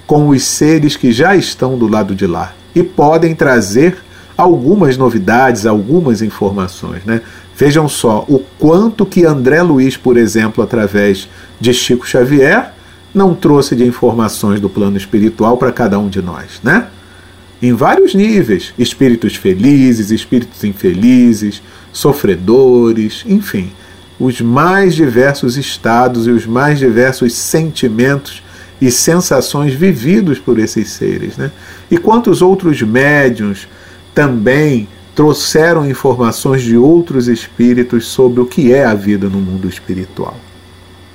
com 0.07 0.29
os 0.29 0.43
seres 0.43 0.95
que 0.95 1.11
já 1.11 1.35
estão 1.35 1.77
do 1.77 1.87
lado 1.87 2.15
de 2.15 2.25
lá 2.25 2.53
e 2.73 2.81
podem 2.81 3.35
trazer 3.35 3.97
algumas 4.41 4.97
novidades, 4.97 5.65
algumas 5.65 6.21
informações. 6.21 7.03
Né? 7.05 7.21
Vejam 7.55 7.87
só 7.87 8.25
o 8.27 8.39
quanto 8.57 9.05
que 9.05 9.25
André 9.25 9.61
Luiz, 9.61 9.95
por 9.95 10.17
exemplo, 10.17 10.63
através 10.63 11.29
de 11.59 11.73
Chico 11.73 12.07
Xavier, 12.07 12.73
não 13.13 13.35
trouxe 13.35 13.75
de 13.75 13.85
informações 13.85 14.59
do 14.59 14.69
plano 14.69 14.97
espiritual 14.97 15.57
para 15.57 15.71
cada 15.71 15.99
um 15.99 16.09
de 16.09 16.21
nós, 16.21 16.61
né? 16.63 16.87
Em 17.61 17.73
vários 17.73 18.15
níveis, 18.15 18.73
espíritos 18.79 19.35
felizes, 19.35 20.09
espíritos 20.09 20.63
infelizes, 20.63 21.61
sofredores, 21.91 23.23
enfim, 23.27 23.71
os 24.17 24.41
mais 24.41 24.95
diversos 24.95 25.57
estados 25.57 26.25
e 26.25 26.31
os 26.31 26.47
mais 26.47 26.79
diversos 26.79 27.33
sentimentos 27.33 28.41
e 28.81 28.89
sensações 28.89 29.73
vividos 29.73 30.39
por 30.39 30.57
esses 30.57 30.89
seres, 30.89 31.37
né? 31.37 31.51
E 31.91 31.97
quantos 31.97 32.41
outros 32.41 32.81
médiums 32.81 33.67
também 34.13 34.87
trouxeram 35.15 35.89
informações 35.89 36.61
de 36.61 36.77
outros 36.77 37.27
espíritos 37.27 38.07
sobre 38.07 38.41
o 38.41 38.45
que 38.45 38.73
é 38.73 38.85
a 38.85 38.93
vida 38.93 39.29
no 39.29 39.39
mundo 39.39 39.67
espiritual. 39.67 40.35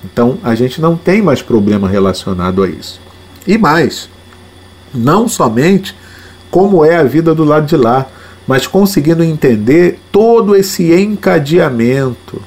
Então 0.04 0.38
a 0.42 0.54
gente 0.54 0.80
não 0.80 0.96
tem 0.96 1.22
mais 1.22 1.42
problema 1.42 1.88
relacionado 1.88 2.62
a 2.62 2.68
isso. 2.68 3.00
E 3.46 3.56
mais, 3.56 4.08
não 4.94 5.28
somente 5.28 5.94
como 6.50 6.84
é 6.84 6.96
a 6.96 7.04
vida 7.04 7.34
do 7.34 7.44
lado 7.44 7.66
de 7.66 7.76
lá, 7.76 8.06
mas 8.46 8.66
conseguindo 8.66 9.24
entender 9.24 9.98
todo 10.12 10.54
esse 10.54 10.92
encadeamento, 10.92 12.40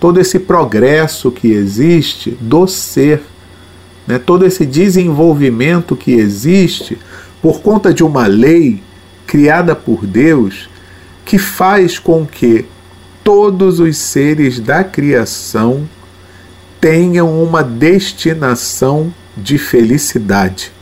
todo 0.00 0.20
esse 0.20 0.38
progresso 0.38 1.30
que 1.30 1.52
existe 1.52 2.36
do 2.40 2.66
ser, 2.66 3.22
né? 4.06 4.18
todo 4.18 4.44
esse 4.44 4.66
desenvolvimento 4.66 5.94
que 5.94 6.12
existe 6.12 6.98
por 7.40 7.60
conta 7.60 7.94
de 7.94 8.02
uma 8.02 8.26
lei 8.26 8.82
criada 9.28 9.76
por 9.76 10.06
Deus 10.06 10.70
que 11.24 11.38
faz 11.38 11.98
com 11.98 12.26
que 12.26 12.64
todos 13.22 13.78
os 13.78 13.98
seres 13.98 14.58
da 14.58 14.82
criação 14.82 15.86
tenham 16.80 17.42
uma 17.42 17.62
destinação 17.62 19.12
de 19.36 19.58
felicidade 19.58 20.72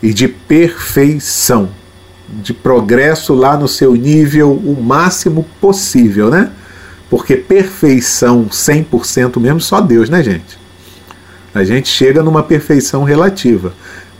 e 0.00 0.14
de 0.14 0.28
perfeição, 0.28 1.70
de 2.28 2.54
progresso 2.54 3.34
lá 3.34 3.56
no 3.56 3.66
seu 3.66 3.96
nível 3.96 4.52
o 4.52 4.80
máximo 4.80 5.44
possível, 5.60 6.30
né? 6.30 6.52
Porque 7.10 7.36
perfeição 7.36 8.46
100% 8.46 9.40
mesmo 9.40 9.60
só 9.60 9.80
Deus, 9.80 10.08
né, 10.08 10.22
gente? 10.22 10.58
A 11.52 11.64
gente 11.64 11.88
chega 11.88 12.22
numa 12.22 12.42
perfeição 12.42 13.02
relativa. 13.02 13.72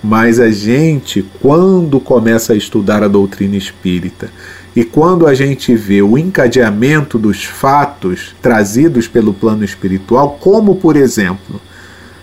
Mas 0.06 0.38
a 0.38 0.50
gente, 0.50 1.24
quando 1.40 1.98
começa 1.98 2.52
a 2.52 2.56
estudar 2.56 3.02
a 3.02 3.08
doutrina 3.08 3.56
espírita 3.56 4.30
e 4.76 4.84
quando 4.84 5.26
a 5.26 5.32
gente 5.32 5.74
vê 5.74 6.02
o 6.02 6.18
encadeamento 6.18 7.18
dos 7.18 7.44
fatos 7.44 8.36
trazidos 8.42 9.08
pelo 9.08 9.32
plano 9.32 9.64
espiritual, 9.64 10.36
como 10.38 10.74
por 10.74 10.94
exemplo, 10.94 11.58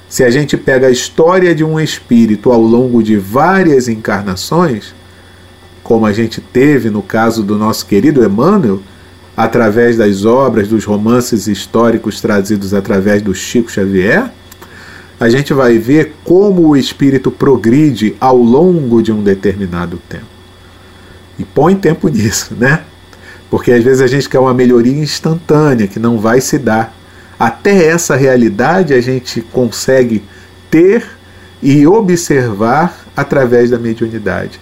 se 0.07 0.23
a 0.23 0.29
gente 0.29 0.55
pega 0.55 0.85
a 0.85 0.91
história 0.91 1.55
de 1.55 1.63
um 1.63 1.79
espírito 1.79 2.51
ao 2.51 2.61
longo 2.61 3.01
de 3.01 3.17
várias 3.17 3.87
encarnações, 3.87 4.93
como 5.81 6.05
a 6.05 6.13
gente 6.13 6.39
teve 6.39 6.91
no 6.91 7.01
caso 7.01 7.41
do 7.41 7.57
nosso 7.57 7.87
querido 7.87 8.23
Emmanuel, 8.23 8.79
através 9.35 9.97
das 9.97 10.23
obras, 10.23 10.67
dos 10.67 10.85
romances 10.85 11.47
históricos 11.47 12.21
trazidos 12.21 12.75
através 12.75 13.23
do 13.23 13.33
Chico 13.33 13.71
Xavier, 13.71 14.29
a 15.21 15.29
gente 15.29 15.53
vai 15.53 15.77
ver 15.77 16.15
como 16.23 16.67
o 16.67 16.75
espírito 16.75 17.29
progride 17.29 18.15
ao 18.19 18.35
longo 18.35 19.03
de 19.03 19.11
um 19.11 19.21
determinado 19.21 20.01
tempo. 20.09 20.25
E 21.37 21.45
põe 21.45 21.75
tempo 21.75 22.07
nisso, 22.09 22.55
né? 22.57 22.81
Porque 23.47 23.71
às 23.71 23.83
vezes 23.83 24.01
a 24.01 24.07
gente 24.07 24.27
quer 24.27 24.39
uma 24.39 24.51
melhoria 24.51 24.97
instantânea 24.97 25.85
que 25.85 25.99
não 25.99 26.17
vai 26.17 26.41
se 26.41 26.57
dar. 26.57 26.97
Até 27.39 27.85
essa 27.85 28.15
realidade 28.15 28.95
a 28.95 28.99
gente 28.99 29.41
consegue 29.41 30.23
ter 30.71 31.05
e 31.61 31.85
observar 31.85 33.05
através 33.15 33.69
da 33.69 33.77
mediunidade. 33.77 34.59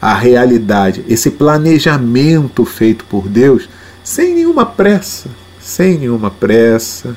A 0.00 0.14
realidade, 0.14 1.04
esse 1.08 1.32
planejamento 1.32 2.64
feito 2.64 3.04
por 3.06 3.26
Deus, 3.26 3.68
sem 4.04 4.36
nenhuma 4.36 4.64
pressa, 4.64 5.28
sem 5.58 5.98
nenhuma 5.98 6.30
pressa, 6.30 7.16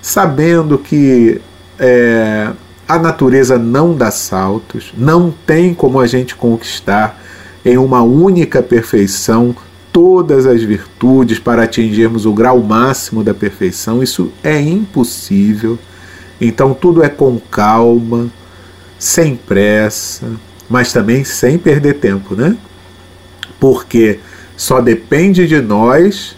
sabendo 0.00 0.78
que 0.78 1.38
é, 1.84 2.52
a 2.86 2.96
natureza 2.96 3.58
não 3.58 3.92
dá 3.92 4.12
saltos, 4.12 4.92
não 4.96 5.34
tem 5.44 5.74
como 5.74 5.98
a 5.98 6.06
gente 6.06 6.36
conquistar 6.36 7.20
em 7.64 7.76
uma 7.76 8.02
única 8.02 8.62
perfeição 8.62 9.54
todas 9.92 10.46
as 10.46 10.62
virtudes 10.62 11.40
para 11.40 11.64
atingirmos 11.64 12.24
o 12.24 12.32
grau 12.32 12.60
máximo 12.60 13.24
da 13.24 13.34
perfeição. 13.34 14.00
Isso 14.00 14.32
é 14.44 14.60
impossível. 14.60 15.76
Então 16.40 16.72
tudo 16.72 17.02
é 17.02 17.08
com 17.08 17.38
calma, 17.50 18.28
sem 18.96 19.34
pressa, 19.34 20.30
mas 20.70 20.92
também 20.92 21.24
sem 21.24 21.58
perder 21.58 21.94
tempo, 21.94 22.36
né? 22.36 22.56
Porque 23.58 24.20
só 24.56 24.80
depende 24.80 25.48
de 25.48 25.60
nós 25.60 26.36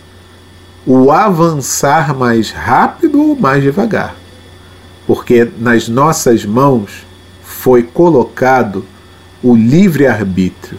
o 0.87 1.11
avançar 1.11 2.15
mais 2.17 2.51
rápido 2.51 3.21
ou 3.21 3.37
mais 3.37 3.63
devagar 3.63 4.24
porque 5.07 5.49
nas 5.59 5.89
nossas 5.89 6.45
mãos 6.45 7.05
foi 7.43 7.83
colocado 7.83 8.85
o 9.43 9.55
livre-arbítrio. 9.55 10.79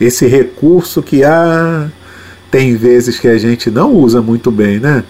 Esse 0.00 0.26
recurso 0.26 1.02
que 1.02 1.24
ah, 1.24 1.88
tem 2.50 2.76
vezes 2.76 3.18
que 3.18 3.28
a 3.28 3.36
gente 3.36 3.70
não 3.70 3.94
usa 3.94 4.22
muito 4.22 4.50
bem, 4.50 4.78
né? 4.78 5.04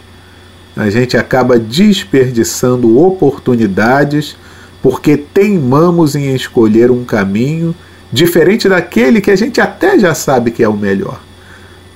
A 0.77 0.91
gente 0.91 1.17
acaba 1.17 1.59
desperdiçando 1.59 2.99
oportunidades 2.99 4.37
porque 4.83 5.17
teimamos 5.17 6.15
em 6.15 6.35
escolher 6.35 6.91
um 6.91 7.05
caminho 7.05 7.75
diferente 8.13 8.69
daquele 8.69 9.21
que 9.21 9.31
a 9.31 9.37
gente 9.37 9.61
até 9.61 9.99
já 9.99 10.15
sabe 10.15 10.51
que 10.51 10.63
é 10.63 10.69
o 10.69 10.77
melhor. 10.77 11.21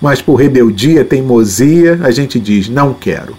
Mas 0.01 0.21
por 0.21 0.35
rebeldia, 0.35 1.05
teimosia, 1.05 2.01
a 2.03 2.11
gente 2.11 2.41
diz: 2.41 2.69
não 2.69 2.93
quero. 2.93 3.37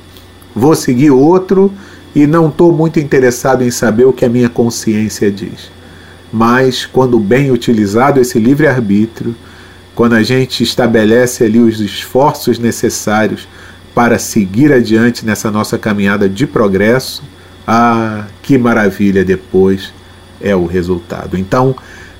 Vou 0.56 0.76
seguir 0.76 1.12
outro 1.12 1.72
e 2.16 2.28
não 2.28 2.50
estou 2.50 2.72
muito 2.72 3.00
interessado 3.00 3.64
em 3.64 3.72
saber 3.72 4.06
o 4.06 4.14
que 4.14 4.26
a 4.26 4.30
minha 4.30 4.50
consciência 4.50 5.32
diz. 5.32 5.72
Mas, 6.32 6.86
quando 6.86 7.20
bem 7.20 7.52
utilizado 7.52 8.20
esse 8.20 8.40
livre-arbítrio, 8.40 9.36
quando 9.96 10.14
a 10.14 10.24
gente 10.24 10.64
estabelece 10.64 11.44
ali 11.44 11.60
os 11.60 11.80
esforços 11.80 12.58
necessários 12.58 13.48
para 13.94 14.18
seguir 14.18 14.72
adiante 14.72 15.26
nessa 15.26 15.52
nossa 15.52 15.78
caminhada 15.78 16.28
de 16.28 16.48
progresso, 16.48 17.24
ah, 17.68 18.26
que 18.42 18.58
maravilha 18.58 19.24
depois 19.24 19.94
é 20.42 20.56
o 20.56 20.66
resultado. 20.66 21.38
Então, 21.38 21.76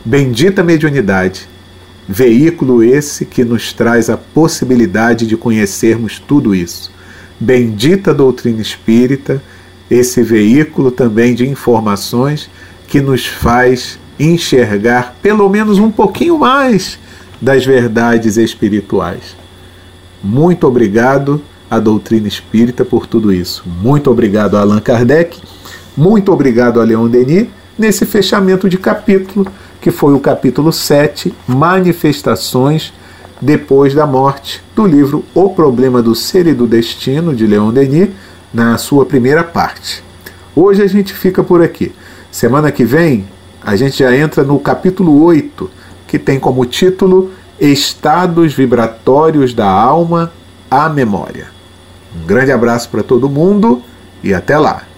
bendita 0.06 0.64
mediunidade, 0.64 1.48
veículo 2.08 2.84
esse 2.84 3.26
que 3.26 3.44
nos 3.44 3.74
traz 3.74 4.10
a 4.10 4.18
possibilidade 4.18 5.26
de 5.26 5.36
conhecermos 5.36 6.20
tudo 6.20 6.54
isso. 6.54 6.92
Bendita 7.40 8.14
doutrina 8.14 8.62
espírita 8.62 9.42
esse 9.94 10.24
veículo 10.24 10.90
também 10.90 11.36
de 11.36 11.48
informações 11.48 12.50
que 12.88 13.00
nos 13.00 13.26
faz 13.26 14.00
enxergar 14.20 15.16
pelo 15.22 15.48
menos 15.48 15.78
um 15.78 15.92
pouquinho 15.92 16.38
mais 16.38 16.98
das 17.40 17.66
verdades 17.66 18.38
espirituais. 18.38 19.36
Muito 20.24 20.66
obrigado 20.66 21.42
à 21.70 21.80
doutrina 21.80 22.28
espírita 22.28 22.84
por 22.84 23.06
tudo 23.06 23.32
isso. 23.32 23.64
Muito 23.82 24.10
obrigado 24.10 24.58
a 24.58 24.62
Allan 24.62 24.80
Kardec. 24.80 25.40
Muito 25.96 26.32
obrigado 26.32 26.82
a 26.82 26.84
Leon 26.84 27.08
Denis 27.08 27.48
nesse 27.78 28.06
fechamento 28.06 28.68
de 28.68 28.78
capítulo 28.78 29.46
que 29.80 29.92
foi 29.92 30.14
o 30.14 30.20
capítulo 30.20 30.72
7, 30.72 31.34
Manifestações 31.46 32.94
depois 33.42 33.94
da 33.94 34.08
morte, 34.08 34.64
do 34.74 34.88
livro 34.88 35.26
O 35.36 35.50
Problema 35.50 36.02
do 36.02 36.16
Ser 36.16 36.48
e 36.48 36.54
do 36.54 36.66
Destino, 36.66 37.36
de 37.36 37.46
Leon 37.46 37.72
Denis, 37.72 38.10
na 38.54 38.78
sua 38.78 39.06
primeira 39.06 39.44
parte. 39.44 40.04
Hoje 40.56 40.84
a 40.84 40.88
gente 40.88 41.14
fica 41.14 41.44
por 41.44 41.62
aqui. 41.64 41.92
Semana 42.32 42.72
que 42.72 42.86
vem, 42.86 43.28
a 43.64 43.76
gente 43.76 44.00
já 44.00 44.16
entra 44.16 44.44
no 44.44 44.60
capítulo 44.60 45.24
8, 45.24 45.70
que 46.08 46.20
tem 46.20 46.40
como 46.40 46.66
título 46.66 47.32
Estados 47.60 48.54
Vibratórios 48.54 49.54
da 49.54 49.68
Alma 49.68 50.32
à 50.70 50.88
Memória. 50.90 51.48
Um 52.16 52.26
grande 52.26 52.52
abraço 52.52 52.90
para 52.90 53.02
todo 53.02 53.30
mundo 53.30 53.82
e 54.24 54.34
até 54.34 54.58
lá! 54.58 54.93